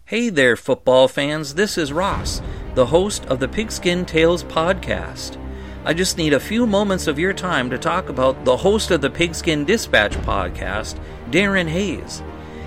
Hey 0.06 0.30
there, 0.30 0.56
football 0.56 1.08
fans. 1.08 1.56
This 1.56 1.78
is 1.80 1.92
Ross, 1.92 2.42
the 2.76 2.86
host 2.86 3.26
of 3.26 3.40
the 3.40 3.48
Pigskin 3.48 4.06
Tales 4.06 4.44
podcast. 4.44 5.42
I 5.84 5.94
just 5.94 6.18
need 6.18 6.34
a 6.34 6.40
few 6.40 6.68
moments 6.68 7.08
of 7.08 7.18
your 7.18 7.34
time 7.34 7.70
to 7.72 7.78
talk 7.78 8.10
about 8.10 8.46
the 8.46 8.58
host 8.58 8.92
of 8.92 9.02
the 9.02 9.10
Pigskin 9.10 9.66
Dispatch 9.66 10.14
podcast, 10.18 11.00
Darren 11.32 11.68
Hayes. 11.68 12.22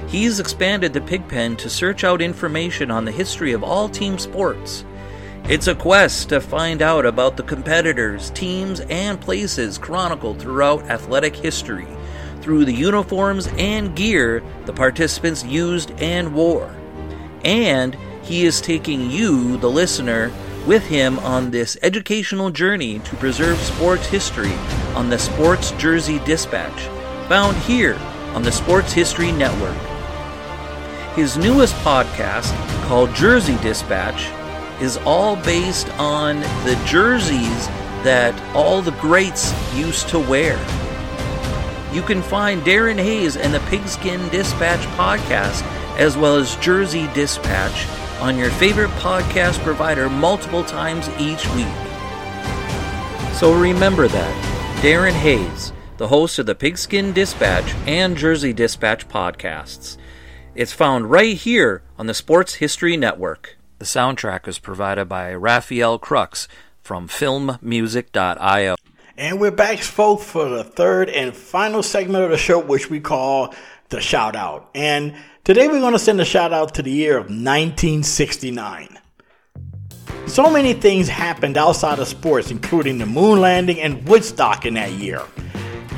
He's 0.09 0.41
expanded 0.41 0.95
the 0.95 1.03
Pigpen 1.03 1.57
to 1.57 1.69
search 1.69 2.03
out 2.03 2.23
information 2.23 2.91
on 2.91 3.05
the 3.05 3.13
history 3.13 3.53
of 3.53 3.63
all 3.63 3.91
team 3.91 4.19
sports. 4.19 4.87
It's 5.45 5.67
a 5.67 5.75
quest 5.75 6.31
to 6.31 6.41
find 6.41 6.81
out 6.81 7.05
about 7.05 7.37
the 7.37 7.43
competitors, 7.43 8.31
teams, 8.31 8.81
and 8.81 9.21
places 9.21 9.77
chronicled 9.77 10.41
throughout 10.41 10.85
athletic 10.91 11.37
history 11.37 11.87
through 12.41 12.65
the 12.65 12.73
uniforms 12.73 13.49
and 13.59 13.95
gear 13.95 14.43
the 14.65 14.73
participants 14.73 15.45
used 15.45 15.91
and 16.01 16.35
wore. 16.35 16.75
And 17.45 17.95
he 18.23 18.47
is 18.47 18.63
taking 18.63 19.11
you, 19.11 19.59
the 19.59 19.71
listener, 19.71 20.33
with 20.67 20.85
him 20.87 21.19
on 21.19 21.51
this 21.51 21.77
educational 21.83 22.51
journey 22.51 22.99
to 23.01 23.17
preserve 23.17 23.59
sports 23.59 24.07
history 24.07 24.55
on 24.95 25.11
the 25.11 25.19
Sports 25.19 25.73
Jersey 25.73 26.19
Dispatch, 26.21 26.81
found 27.29 27.57
here 27.59 27.97
on 28.35 28.43
the 28.43 28.53
Sports 28.53 28.93
History 28.93 29.33
Network. 29.33 29.88
His 31.19 31.37
newest 31.37 31.75
podcast, 31.79 32.55
called 32.87 33.13
Jersey 33.13 33.57
Dispatch, 33.57 34.31
is 34.81 34.99
all 34.99 35.35
based 35.35 35.91
on 35.99 36.39
the 36.65 36.81
jerseys 36.87 37.67
that 38.05 38.41
all 38.55 38.83
the 38.83 38.93
greats 38.93 39.53
used 39.75 40.09
to 40.11 40.21
wear. 40.21 40.57
You 41.93 42.03
can 42.03 42.23
find 42.23 42.63
Darren 42.63 43.03
Hayes 43.03 43.37
and 43.37 43.53
the 43.53 43.59
Pigskin 43.69 44.29
Dispatch 44.29 44.79
podcast, 44.97 45.65
as 45.99 46.17
well 46.17 46.37
as 46.37 46.55
Jersey 46.59 47.09
Dispatch, 47.15 47.89
on 48.21 48.39
your 48.39 48.51
favorite 48.51 48.91
podcast 48.91 49.59
provider 49.65 50.09
multiple 50.09 50.63
times 50.63 51.09
each 51.19 51.45
week. 51.57 51.67
So 53.35 53.59
remember 53.61 54.07
that 54.07 54.81
Darren 54.83 55.15
Hayes, 55.15 55.73
the 55.97 56.07
host 56.07 56.39
of 56.39 56.47
the 56.47 56.55
Pigskin 56.55 57.13
Dispatch 57.13 57.75
and 57.89 58.17
Jersey 58.17 58.53
Dispatch 58.53 59.09
podcasts. 59.09 59.98
It's 60.59 60.73
found 60.73 61.09
right 61.09 61.37
here 61.37 61.83
on 62.01 62.09
the 62.09 62.15
Sports 62.15 62.55
History 62.55 62.97
Network. 62.97 63.57
The 63.79 63.85
soundtrack 63.85 64.49
is 64.49 64.59
provided 64.59 65.05
by 65.05 65.33
Rafael 65.33 66.01
Krux 66.01 66.49
from 66.83 67.07
filmmusic.io. 67.07 68.75
And 69.17 69.41
we're 69.41 69.53
back, 69.53 69.79
folks, 69.79 70.25
for 70.25 70.49
the 70.49 70.65
third 70.65 71.11
and 71.11 71.33
final 71.33 71.81
segment 71.85 72.25
of 72.25 72.31
the 72.31 72.39
show, 72.39 72.59
which 72.59 72.91
we 72.91 72.99
call 72.99 73.55
the 73.91 74.01
shout 74.01 74.35
out. 74.35 74.69
And 74.75 75.15
today 75.45 75.69
we're 75.69 75.79
going 75.79 75.93
to 75.93 75.99
send 76.01 76.21
a 76.21 76.25
shout 76.25 76.53
out 76.53 76.75
to 76.75 76.83
the 76.83 76.91
year 76.91 77.19
of 77.19 77.27
1969. 77.27 78.99
So 80.27 80.51
many 80.51 80.73
things 80.73 81.07
happened 81.07 81.57
outside 81.57 82.01
of 82.01 82.09
sports, 82.09 82.51
including 82.51 82.99
the 82.99 83.07
moon 83.07 83.41
landing 83.41 83.81
and 83.81 84.09
Woodstock 84.09 84.67
in 84.67 84.75
that 84.75 84.91
year. 84.91 85.23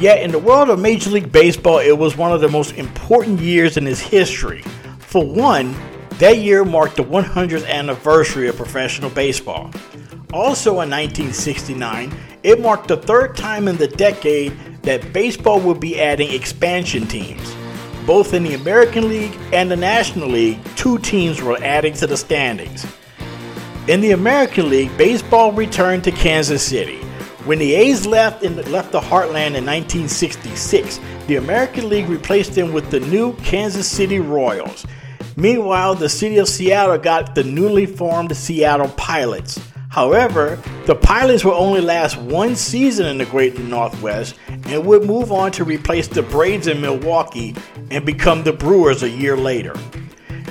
Yet, 0.00 0.22
in 0.22 0.32
the 0.32 0.38
world 0.38 0.70
of 0.70 0.80
Major 0.80 1.10
League 1.10 1.30
Baseball, 1.30 1.78
it 1.78 1.92
was 1.92 2.16
one 2.16 2.32
of 2.32 2.40
the 2.40 2.48
most 2.48 2.72
important 2.72 3.38
years 3.38 3.76
in 3.76 3.86
its 3.86 4.00
history. 4.00 4.62
For 4.98 5.22
one, 5.22 5.76
that 6.12 6.38
year 6.38 6.64
marked 6.64 6.96
the 6.96 7.04
100th 7.04 7.68
anniversary 7.68 8.48
of 8.48 8.56
professional 8.56 9.10
baseball. 9.10 9.70
Also 10.32 10.70
in 10.80 10.88
1969, 10.88 12.14
it 12.42 12.60
marked 12.62 12.88
the 12.88 12.96
third 12.96 13.36
time 13.36 13.68
in 13.68 13.76
the 13.76 13.88
decade 13.88 14.56
that 14.84 15.12
baseball 15.12 15.60
would 15.60 15.80
be 15.80 16.00
adding 16.00 16.32
expansion 16.32 17.06
teams. 17.06 17.54
Both 18.06 18.32
in 18.32 18.42
the 18.42 18.54
American 18.54 19.06
League 19.06 19.36
and 19.52 19.70
the 19.70 19.76
National 19.76 20.28
League, 20.28 20.64
two 20.76 20.96
teams 21.00 21.42
were 21.42 21.58
adding 21.62 21.92
to 21.94 22.06
the 22.06 22.16
standings. 22.16 22.86
In 23.86 24.00
the 24.00 24.12
American 24.12 24.70
League, 24.70 24.96
baseball 24.96 25.52
returned 25.52 26.04
to 26.04 26.10
Kansas 26.10 26.62
City. 26.62 27.00
When 27.46 27.58
the 27.58 27.74
A's 27.74 28.06
left, 28.06 28.42
in, 28.42 28.56
left 28.70 28.92
the 28.92 29.00
heartland 29.00 29.56
in 29.56 29.64
1966, 29.64 31.00
the 31.26 31.36
American 31.36 31.88
League 31.88 32.08
replaced 32.08 32.54
them 32.54 32.70
with 32.70 32.90
the 32.90 33.00
new 33.00 33.32
Kansas 33.36 33.88
City 33.88 34.20
Royals. 34.20 34.86
Meanwhile, 35.36 35.94
the 35.94 36.10
city 36.10 36.36
of 36.36 36.48
Seattle 36.48 36.98
got 36.98 37.34
the 37.34 37.42
newly 37.42 37.86
formed 37.86 38.36
Seattle 38.36 38.88
Pilots. 38.90 39.58
However, 39.88 40.62
the 40.84 40.94
Pilots 40.94 41.42
will 41.42 41.54
only 41.54 41.80
last 41.80 42.18
one 42.18 42.54
season 42.56 43.06
in 43.06 43.16
the 43.16 43.24
Great 43.24 43.58
Northwest 43.58 44.34
and 44.46 44.84
would 44.84 45.04
move 45.04 45.32
on 45.32 45.50
to 45.52 45.64
replace 45.64 46.08
the 46.08 46.22
Braves 46.22 46.66
in 46.66 46.82
Milwaukee 46.82 47.56
and 47.90 48.04
become 48.04 48.42
the 48.42 48.52
Brewers 48.52 49.02
a 49.02 49.08
year 49.08 49.36
later. 49.36 49.74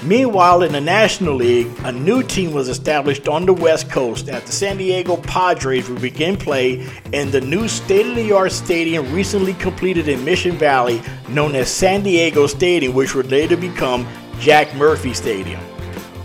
Meanwhile, 0.04 0.64
in 0.64 0.72
the 0.72 0.82
National 0.82 1.36
League, 1.36 1.68
a 1.84 1.92
new 1.92 2.24
team 2.24 2.54
was 2.54 2.70
established 2.70 3.28
on 3.28 3.46
the 3.46 3.54
West 3.54 3.90
Coast 3.90 4.30
as 4.30 4.44
the 4.44 4.52
San 4.52 4.78
Diego 4.78 5.18
Padres 5.18 5.90
would 5.90 6.02
begin 6.02 6.38
play 6.38 6.88
in 7.12 7.32
the 7.32 7.42
new 7.42 7.68
state 7.68 8.08
of 8.08 8.16
the 8.16 8.32
art 8.32 8.52
stadium 8.52 9.14
recently 9.14 9.54
completed 9.54 10.08
in 10.08 10.24
Mission 10.24 10.58
Valley, 10.58 11.02
known 11.28 11.56
as 11.56 11.70
San 11.70 12.04
Diego 12.04 12.48
Stadium, 12.48 12.94
which 12.94 13.14
would 13.16 13.30
later 13.30 13.58
become 13.58 14.08
Jack 14.40 14.74
Murphy 14.76 15.14
Stadium. 15.14 15.62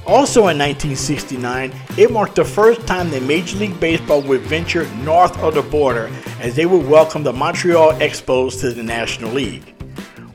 Also 0.06 0.48
in 0.48 0.58
1969, 0.58 1.72
it 1.96 2.12
marked 2.12 2.36
the 2.36 2.44
first 2.44 2.86
time 2.86 3.10
that 3.10 3.22
Major 3.22 3.56
League 3.56 3.80
Baseball 3.80 4.20
would 4.22 4.42
venture 4.42 4.86
north 4.96 5.36
of 5.38 5.54
the 5.54 5.62
border 5.62 6.10
as 6.40 6.54
they 6.54 6.66
would 6.66 6.86
welcome 6.86 7.22
the 7.22 7.32
Montreal 7.32 7.92
Expos 7.94 8.60
to 8.60 8.72
the 8.72 8.82
National 8.82 9.32
League. 9.32 9.73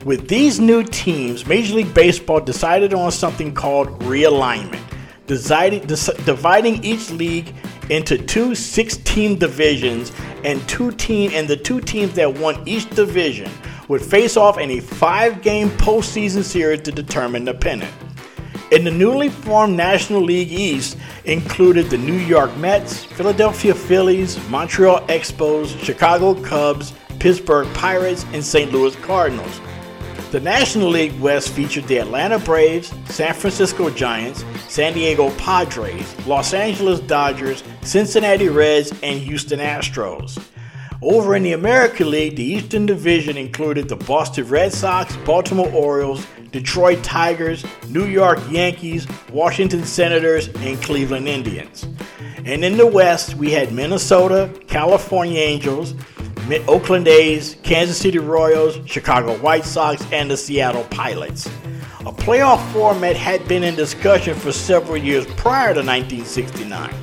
With 0.06 0.28
these 0.28 0.58
new 0.58 0.82
teams, 0.82 1.44
Major 1.46 1.74
League 1.74 1.92
Baseball 1.92 2.40
decided 2.40 2.94
on 2.94 3.12
something 3.12 3.52
called 3.52 4.00
realignment, 4.00 4.80
decided, 5.26 5.86
dividing 5.88 6.82
each 6.82 7.10
league 7.10 7.54
into 7.90 8.16
two 8.16 8.54
six-team 8.54 9.36
divisions, 9.36 10.10
and 10.42 10.66
two 10.66 10.90
team 10.92 11.32
and 11.34 11.46
the 11.46 11.56
two 11.56 11.82
teams 11.82 12.14
that 12.14 12.38
won 12.38 12.66
each 12.66 12.88
division 12.88 13.50
would 13.88 14.00
face 14.00 14.38
off 14.38 14.56
in 14.56 14.70
a 14.70 14.80
five-game 14.80 15.68
postseason 15.70 16.42
series 16.42 16.80
to 16.80 16.92
determine 16.92 17.44
the 17.44 17.52
pennant. 17.52 17.92
In 18.72 18.84
the 18.84 18.90
newly 18.90 19.28
formed 19.28 19.76
National 19.76 20.22
League 20.22 20.50
East 20.50 20.96
included 21.26 21.90
the 21.90 21.98
New 21.98 22.16
York 22.16 22.56
Mets, 22.56 23.04
Philadelphia 23.04 23.74
Phillies, 23.74 24.38
Montreal 24.48 25.02
Expos, 25.08 25.78
Chicago 25.84 26.40
Cubs, 26.40 26.94
Pittsburgh 27.18 27.68
Pirates, 27.74 28.24
and 28.32 28.42
St. 28.42 28.72
Louis 28.72 28.96
Cardinals. 28.96 29.60
The 30.30 30.38
National 30.38 30.90
League 30.90 31.18
West 31.18 31.48
featured 31.48 31.88
the 31.88 31.98
Atlanta 31.98 32.38
Braves, 32.38 32.92
San 33.06 33.34
Francisco 33.34 33.90
Giants, 33.90 34.44
San 34.68 34.92
Diego 34.92 35.30
Padres, 35.30 36.14
Los 36.24 36.54
Angeles 36.54 37.00
Dodgers, 37.00 37.64
Cincinnati 37.82 38.48
Reds, 38.48 38.92
and 39.02 39.18
Houston 39.18 39.58
Astros. 39.58 40.40
Over 41.02 41.34
in 41.34 41.42
the 41.42 41.54
American 41.54 42.12
League, 42.12 42.36
the 42.36 42.44
Eastern 42.44 42.86
Division 42.86 43.36
included 43.36 43.88
the 43.88 43.96
Boston 43.96 44.46
Red 44.46 44.72
Sox, 44.72 45.16
Baltimore 45.26 45.72
Orioles, 45.72 46.24
Detroit 46.52 47.02
Tigers, 47.02 47.64
New 47.88 48.04
York 48.04 48.38
Yankees, 48.52 49.08
Washington 49.32 49.84
Senators, 49.84 50.46
and 50.58 50.80
Cleveland 50.80 51.26
Indians. 51.26 51.88
And 52.44 52.64
in 52.64 52.76
the 52.76 52.86
West, 52.86 53.34
we 53.34 53.50
had 53.50 53.72
Minnesota, 53.72 54.48
California 54.68 55.40
Angels, 55.40 55.94
Oakland 56.66 57.06
A's, 57.08 57.56
Kansas 57.62 57.98
City 57.98 58.18
Royals, 58.18 58.78
Chicago 58.86 59.36
White 59.38 59.64
Sox, 59.64 60.04
and 60.12 60.30
the 60.30 60.36
Seattle 60.36 60.84
Pilots. 60.84 61.46
A 62.00 62.12
playoff 62.12 62.66
format 62.72 63.14
had 63.14 63.46
been 63.46 63.62
in 63.62 63.74
discussion 63.74 64.34
for 64.34 64.52
several 64.52 64.96
years 64.96 65.26
prior 65.26 65.74
to 65.74 65.80
1969. 65.80 66.94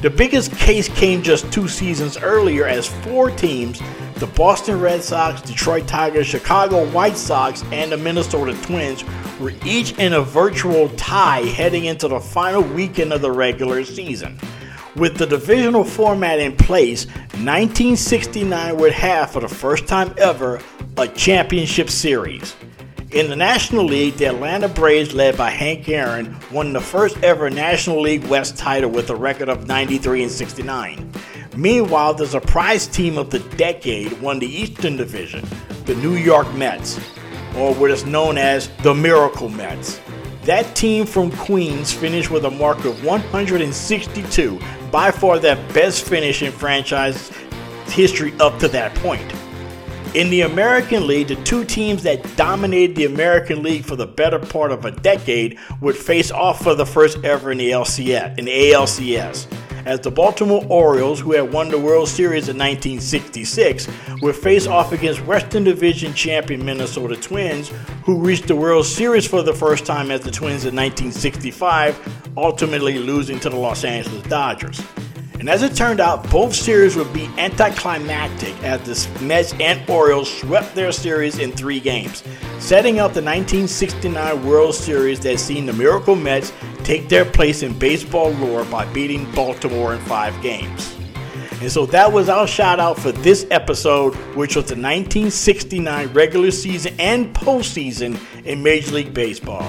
The 0.00 0.10
biggest 0.10 0.52
case 0.56 0.88
came 0.88 1.22
just 1.22 1.52
two 1.52 1.68
seasons 1.68 2.18
earlier 2.18 2.66
as 2.66 2.86
four 2.86 3.30
teams 3.30 3.80
the 4.22 4.26
Boston 4.28 4.78
Red 4.78 5.02
Sox, 5.02 5.42
Detroit 5.42 5.88
Tigers, 5.88 6.28
Chicago 6.28 6.88
White 6.90 7.16
Sox, 7.16 7.64
and 7.72 7.90
the 7.90 7.96
Minnesota 7.96 8.54
Twins 8.62 9.02
were 9.40 9.52
each 9.64 9.98
in 9.98 10.12
a 10.12 10.20
virtual 10.20 10.88
tie 10.90 11.40
heading 11.40 11.86
into 11.86 12.06
the 12.06 12.20
final 12.20 12.62
weekend 12.62 13.12
of 13.12 13.20
the 13.20 13.32
regular 13.32 13.84
season. 13.84 14.38
With 14.94 15.16
the 15.16 15.26
divisional 15.26 15.84
format 15.84 16.38
in 16.38 16.54
place, 16.54 17.06
1969 17.06 18.76
would 18.76 18.92
have, 18.92 19.30
for 19.30 19.40
the 19.40 19.48
first 19.48 19.86
time 19.86 20.12
ever, 20.18 20.60
a 20.98 21.08
championship 21.08 21.88
series. 21.88 22.54
In 23.10 23.30
the 23.30 23.36
National 23.36 23.86
League, 23.86 24.16
the 24.16 24.26
Atlanta 24.26 24.68
Braves, 24.68 25.14
led 25.14 25.38
by 25.38 25.48
Hank 25.48 25.88
Aaron, 25.88 26.36
won 26.50 26.74
the 26.74 26.80
first 26.80 27.16
ever 27.22 27.48
National 27.48 28.02
League 28.02 28.24
West 28.24 28.58
title 28.58 28.90
with 28.90 29.08
a 29.08 29.16
record 29.16 29.48
of 29.48 29.66
93 29.66 30.24
and 30.24 30.32
69. 30.32 31.10
Meanwhile, 31.56 32.14
the 32.14 32.26
surprise 32.26 32.86
team 32.86 33.16
of 33.16 33.30
the 33.30 33.38
decade 33.56 34.20
won 34.20 34.38
the 34.38 34.46
Eastern 34.46 34.96
Division, 34.96 35.46
the 35.86 35.94
New 35.96 36.16
York 36.16 36.52
Mets, 36.54 36.98
or 37.56 37.74
what 37.74 37.90
is 37.90 38.04
known 38.04 38.36
as 38.36 38.68
the 38.82 38.94
Miracle 38.94 39.48
Mets. 39.48 40.00
That 40.44 40.74
team 40.74 41.06
from 41.06 41.30
Queens 41.30 41.92
finished 41.92 42.32
with 42.32 42.44
a 42.44 42.50
mark 42.50 42.84
of 42.84 43.04
162, 43.04 44.60
by 44.90 45.12
far 45.12 45.38
their 45.38 45.54
best 45.72 46.04
finish 46.04 46.42
in 46.42 46.50
franchise 46.50 47.30
history 47.86 48.34
up 48.40 48.58
to 48.58 48.66
that 48.68 48.92
point. 48.96 49.32
In 50.16 50.30
the 50.30 50.40
American 50.40 51.06
League, 51.06 51.28
the 51.28 51.36
two 51.36 51.64
teams 51.64 52.02
that 52.02 52.36
dominated 52.36 52.96
the 52.96 53.04
American 53.04 53.62
League 53.62 53.84
for 53.84 53.94
the 53.94 54.06
better 54.06 54.40
part 54.40 54.72
of 54.72 54.84
a 54.84 54.90
decade 54.90 55.60
would 55.80 55.96
face 55.96 56.32
off 56.32 56.60
for 56.60 56.74
the 56.74 56.86
first 56.86 57.24
ever 57.24 57.52
in 57.52 57.58
the 57.58 57.70
LCS, 57.70 58.36
in 58.36 58.46
the 58.46 58.72
ALCS. 58.72 59.46
As 59.84 59.98
the 59.98 60.12
Baltimore 60.12 60.64
Orioles, 60.68 61.18
who 61.18 61.32
had 61.32 61.52
won 61.52 61.68
the 61.68 61.78
World 61.78 62.08
Series 62.08 62.48
in 62.48 62.56
1966, 62.56 63.88
would 64.20 64.36
face 64.36 64.68
off 64.68 64.92
against 64.92 65.24
Western 65.26 65.64
Division 65.64 66.14
champion 66.14 66.64
Minnesota 66.64 67.16
Twins, 67.16 67.72
who 68.04 68.18
reached 68.18 68.46
the 68.46 68.54
World 68.54 68.86
Series 68.86 69.26
for 69.26 69.42
the 69.42 69.52
first 69.52 69.84
time 69.84 70.12
as 70.12 70.20
the 70.20 70.30
Twins 70.30 70.64
in 70.64 70.76
1965, 70.76 72.32
ultimately 72.36 73.00
losing 73.00 73.40
to 73.40 73.50
the 73.50 73.56
Los 73.56 73.82
Angeles 73.82 74.22
Dodgers. 74.28 74.80
And 75.42 75.50
as 75.50 75.64
it 75.64 75.74
turned 75.74 75.98
out, 75.98 76.30
both 76.30 76.54
series 76.54 76.94
would 76.94 77.12
be 77.12 77.28
anticlimactic 77.36 78.54
as 78.62 79.08
the 79.08 79.24
Mets 79.24 79.52
and 79.54 79.82
Orioles 79.90 80.32
swept 80.38 80.72
their 80.76 80.92
series 80.92 81.40
in 81.40 81.50
three 81.50 81.80
games, 81.80 82.22
setting 82.60 83.00
up 83.00 83.12
the 83.12 83.20
1969 83.20 84.46
World 84.46 84.72
Series 84.72 85.18
that 85.18 85.40
seen 85.40 85.66
the 85.66 85.72
Miracle 85.72 86.14
Mets 86.14 86.52
take 86.84 87.08
their 87.08 87.24
place 87.24 87.64
in 87.64 87.76
baseball 87.76 88.30
lore 88.30 88.64
by 88.66 88.84
beating 88.92 89.28
Baltimore 89.32 89.94
in 89.94 90.00
five 90.02 90.40
games. 90.42 90.96
And 91.60 91.72
so 91.72 91.86
that 91.86 92.12
was 92.12 92.28
our 92.28 92.46
shout 92.46 92.78
out 92.78 92.96
for 92.96 93.10
this 93.10 93.44
episode, 93.50 94.14
which 94.36 94.54
was 94.54 94.66
the 94.66 94.76
1969 94.76 96.12
regular 96.12 96.52
season 96.52 96.94
and 97.00 97.34
postseason 97.34 98.16
in 98.44 98.62
Major 98.62 98.92
League 98.92 99.12
Baseball. 99.12 99.68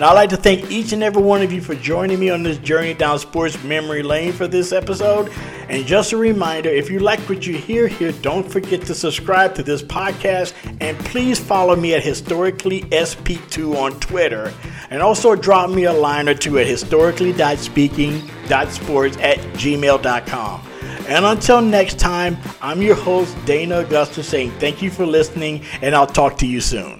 Now, 0.00 0.08
I'd 0.08 0.14
like 0.14 0.30
to 0.30 0.38
thank 0.38 0.70
each 0.70 0.94
and 0.94 1.02
every 1.02 1.20
one 1.20 1.42
of 1.42 1.52
you 1.52 1.60
for 1.60 1.74
joining 1.74 2.18
me 2.18 2.30
on 2.30 2.42
this 2.42 2.56
journey 2.56 2.94
down 2.94 3.18
sports 3.18 3.62
memory 3.62 4.02
lane 4.02 4.32
for 4.32 4.48
this 4.48 4.72
episode. 4.72 5.30
And 5.68 5.86
just 5.86 6.12
a 6.12 6.16
reminder 6.16 6.70
if 6.70 6.88
you 6.88 7.00
like 7.00 7.20
what 7.28 7.46
you 7.46 7.58
hear 7.58 7.86
here, 7.86 8.10
don't 8.10 8.50
forget 8.50 8.80
to 8.86 8.94
subscribe 8.94 9.54
to 9.56 9.62
this 9.62 9.82
podcast 9.82 10.54
and 10.80 10.98
please 11.00 11.38
follow 11.38 11.76
me 11.76 11.92
at 11.92 12.02
Historically 12.02 12.80
SP2 12.84 13.76
on 13.76 13.92
Twitter. 14.00 14.54
And 14.88 15.02
also 15.02 15.36
drop 15.36 15.68
me 15.68 15.84
a 15.84 15.92
line 15.92 16.30
or 16.30 16.34
two 16.34 16.58
at 16.58 16.66
historically.speaking.sports 16.66 19.16
at 19.18 19.38
gmail.com. 19.38 20.66
And 21.08 21.26
until 21.26 21.60
next 21.60 21.98
time, 21.98 22.38
I'm 22.62 22.80
your 22.80 22.96
host, 22.96 23.36
Dana 23.44 23.80
Augusta, 23.80 24.22
saying 24.22 24.52
thank 24.52 24.80
you 24.80 24.90
for 24.90 25.04
listening, 25.04 25.62
and 25.82 25.94
I'll 25.94 26.06
talk 26.06 26.38
to 26.38 26.46
you 26.46 26.62
soon. 26.62 26.99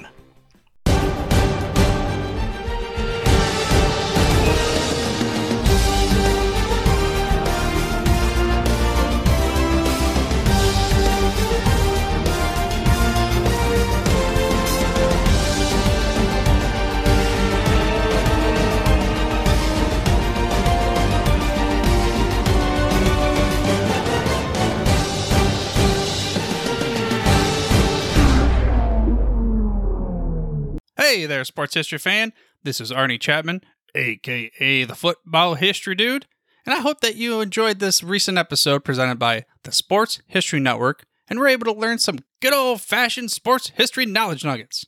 Sports 31.44 31.74
history 31.74 31.98
fan. 31.98 32.32
This 32.62 32.80
is 32.80 32.90
Arnie 32.90 33.20
Chapman, 33.20 33.62
aka 33.94 34.84
the 34.84 34.94
Football 34.94 35.54
History 35.54 35.94
Dude, 35.94 36.26
and 36.66 36.74
I 36.74 36.80
hope 36.80 37.00
that 37.00 37.16
you 37.16 37.40
enjoyed 37.40 37.78
this 37.78 38.02
recent 38.02 38.38
episode 38.38 38.84
presented 38.84 39.18
by 39.18 39.44
the 39.64 39.72
Sports 39.72 40.20
History 40.26 40.60
Network 40.60 41.04
and 41.28 41.38
were 41.38 41.48
able 41.48 41.72
to 41.72 41.78
learn 41.78 41.98
some 41.98 42.18
good 42.40 42.52
old 42.52 42.80
fashioned 42.80 43.30
sports 43.30 43.72
history 43.76 44.06
knowledge 44.06 44.44
nuggets. 44.44 44.84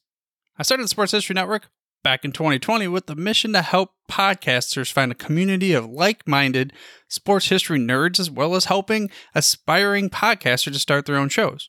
I 0.59 0.62
started 0.62 0.84
the 0.84 0.88
Sports 0.88 1.12
History 1.12 1.34
Network 1.34 1.68
back 2.03 2.24
in 2.24 2.32
2020 2.32 2.88
with 2.88 3.07
the 3.07 3.14
mission 3.14 3.53
to 3.53 3.62
help 3.62 3.90
podcasters 4.11 4.92
find 4.92 5.12
a 5.12 5.16
community 5.16 5.72
of 5.72 5.86
like 5.86 6.26
minded 6.26 6.72
sports 7.09 7.48
history 7.48 7.78
nerds, 7.78 8.18
as 8.18 8.30
well 8.30 8.55
as 8.55 8.66
helping 8.66 9.11
aspiring 9.34 10.11
podcasters 10.11 10.72
to 10.72 10.78
start 10.78 11.07
their 11.07 11.16
own 11.16 11.28
shows. 11.28 11.68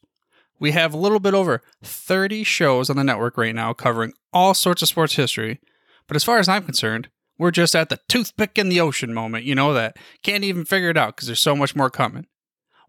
We 0.64 0.72
have 0.72 0.94
a 0.94 0.98
little 0.98 1.20
bit 1.20 1.34
over 1.34 1.62
30 1.84 2.46
shows 2.46 2.90
on 2.90 2.96
the 2.96 3.04
network 3.04 3.38
right 3.38 3.54
now 3.54 3.74
covering 3.74 4.14
all 4.32 4.54
sorts 4.54 4.82
of 4.82 4.88
sports 4.88 5.16
history. 5.16 5.60
But 6.08 6.16
as 6.16 6.24
far 6.24 6.38
as 6.38 6.48
I'm 6.48 6.64
concerned, 6.64 7.10
we're 7.38 7.52
just 7.52 7.76
at 7.76 7.90
the 7.90 8.00
toothpick 8.08 8.58
in 8.58 8.70
the 8.70 8.80
ocean 8.80 9.14
moment, 9.14 9.44
you 9.44 9.56
know, 9.56 9.74
that 9.74 9.98
can't 10.24 10.46
even 10.46 10.64
figure 10.64 10.90
it 10.90 10.96
out 10.96 11.18
because 11.18 11.28
there's 11.28 11.42
so 11.42 11.54
much 11.54 11.76
more 11.76 11.90
coming. 11.90 12.28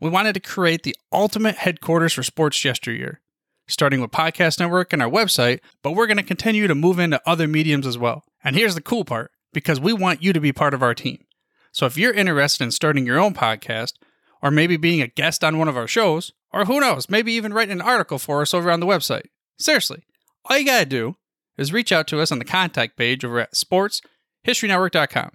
We 0.00 0.08
wanted 0.08 0.34
to 0.34 0.40
create 0.40 0.84
the 0.84 0.94
ultimate 1.12 1.56
headquarters 1.56 2.12
for 2.12 2.22
sports 2.22 2.64
yesteryear, 2.64 3.20
starting 3.66 4.00
with 4.00 4.12
Podcast 4.12 4.60
Network 4.60 4.92
and 4.92 5.02
our 5.02 5.10
website, 5.10 5.58
but 5.82 5.96
we're 5.96 6.06
going 6.06 6.18
to 6.18 6.22
continue 6.22 6.68
to 6.68 6.76
move 6.76 7.00
into 7.00 7.20
other 7.28 7.48
mediums 7.48 7.88
as 7.88 7.98
well. 7.98 8.22
And 8.44 8.54
here's 8.54 8.76
the 8.76 8.82
cool 8.82 9.04
part 9.04 9.32
because 9.52 9.80
we 9.80 9.92
want 9.92 10.22
you 10.22 10.32
to 10.32 10.38
be 10.38 10.52
part 10.52 10.74
of 10.74 10.82
our 10.84 10.94
team. 10.94 11.24
So 11.72 11.86
if 11.86 11.98
you're 11.98 12.14
interested 12.14 12.62
in 12.62 12.70
starting 12.70 13.04
your 13.04 13.18
own 13.18 13.34
podcast, 13.34 13.94
or 14.44 14.50
maybe 14.50 14.76
being 14.76 15.00
a 15.00 15.08
guest 15.08 15.42
on 15.42 15.58
one 15.58 15.68
of 15.68 15.76
our 15.76 15.88
shows, 15.88 16.32
or 16.52 16.66
who 16.66 16.78
knows, 16.78 17.08
maybe 17.08 17.32
even 17.32 17.54
writing 17.54 17.72
an 17.72 17.80
article 17.80 18.18
for 18.18 18.42
us 18.42 18.52
over 18.52 18.70
on 18.70 18.78
the 18.78 18.86
website. 18.86 19.28
Seriously, 19.58 20.04
all 20.44 20.58
you 20.58 20.66
gotta 20.66 20.84
do 20.84 21.16
is 21.56 21.72
reach 21.72 21.90
out 21.90 22.06
to 22.08 22.20
us 22.20 22.30
on 22.30 22.38
the 22.38 22.44
contact 22.44 22.98
page 22.98 23.24
over 23.24 23.40
at 23.40 23.54
sportshistorynetwork.com. 23.54 25.30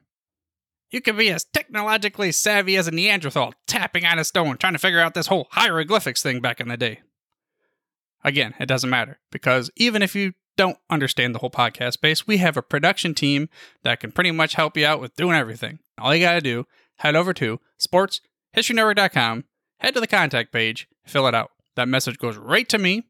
You 0.92 1.02
can 1.02 1.18
be 1.18 1.32
as 1.32 1.44
technologically 1.44 2.32
savvy 2.32 2.78
as 2.78 2.88
a 2.88 2.92
Neanderthal 2.92 3.54
tapping 3.66 4.06
on 4.06 4.20
a 4.20 4.24
stone 4.24 4.58
trying 4.58 4.74
to 4.74 4.80
figure 4.80 5.00
out 5.00 5.16
this 5.16 5.28
whole 5.28 5.48
hieroglyphics 5.52 6.22
thing 6.22 6.40
back 6.40 6.60
in 6.60 6.68
the 6.68 6.78
day. 6.78 7.02
Again, 8.24 8.54
it 8.60 8.68
doesn't 8.68 8.90
matter 8.90 9.20
because 9.32 9.72
even 9.76 10.04
if 10.04 10.16
you 10.16 10.34
don't 10.56 10.78
understand 10.90 11.34
the 11.34 11.40
whole 11.40 11.50
podcast 11.50 11.94
space, 11.94 12.28
we 12.28 12.38
have 12.38 12.58
a 12.58 12.62
production 12.62 13.16
team 13.16 13.50
that 13.84 14.00
can 14.02 14.12
pretty 14.12 14.32
much 14.32 14.54
help 14.54 14.78
you 14.78 14.86
out 14.86 15.02
with 15.02 15.16
doing 15.16 15.36
everything. 15.36 15.80
All 15.98 16.14
you 16.14 16.26
got 16.26 16.34
to 16.34 16.42
do, 16.42 16.68
head 16.98 17.16
over 17.16 17.34
to 17.34 17.60
sportshistorynetwork.com, 18.56 19.46
head 19.80 19.94
to 19.94 20.00
the 20.00 20.08
contact 20.08 20.52
page, 20.52 20.88
fill 21.06 21.28
it 21.28 21.36
out. 21.36 21.52
That 21.76 21.88
message 21.88 22.18
goes 22.18 22.38
right 22.38 22.68
to 22.70 22.78
me, 22.78 23.04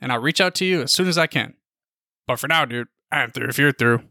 and 0.00 0.12
I'll 0.12 0.20
reach 0.20 0.40
out 0.40 0.54
to 0.56 0.64
you 0.64 0.82
as 0.82 0.92
soon 0.92 1.08
as 1.08 1.18
I 1.18 1.26
can. 1.26 1.54
But 2.26 2.38
for 2.38 2.48
now, 2.48 2.64
dude, 2.64 2.88
I'm 3.10 3.30
through 3.30 3.48
if 3.48 3.58
you're 3.58 3.72
through. 3.72 4.02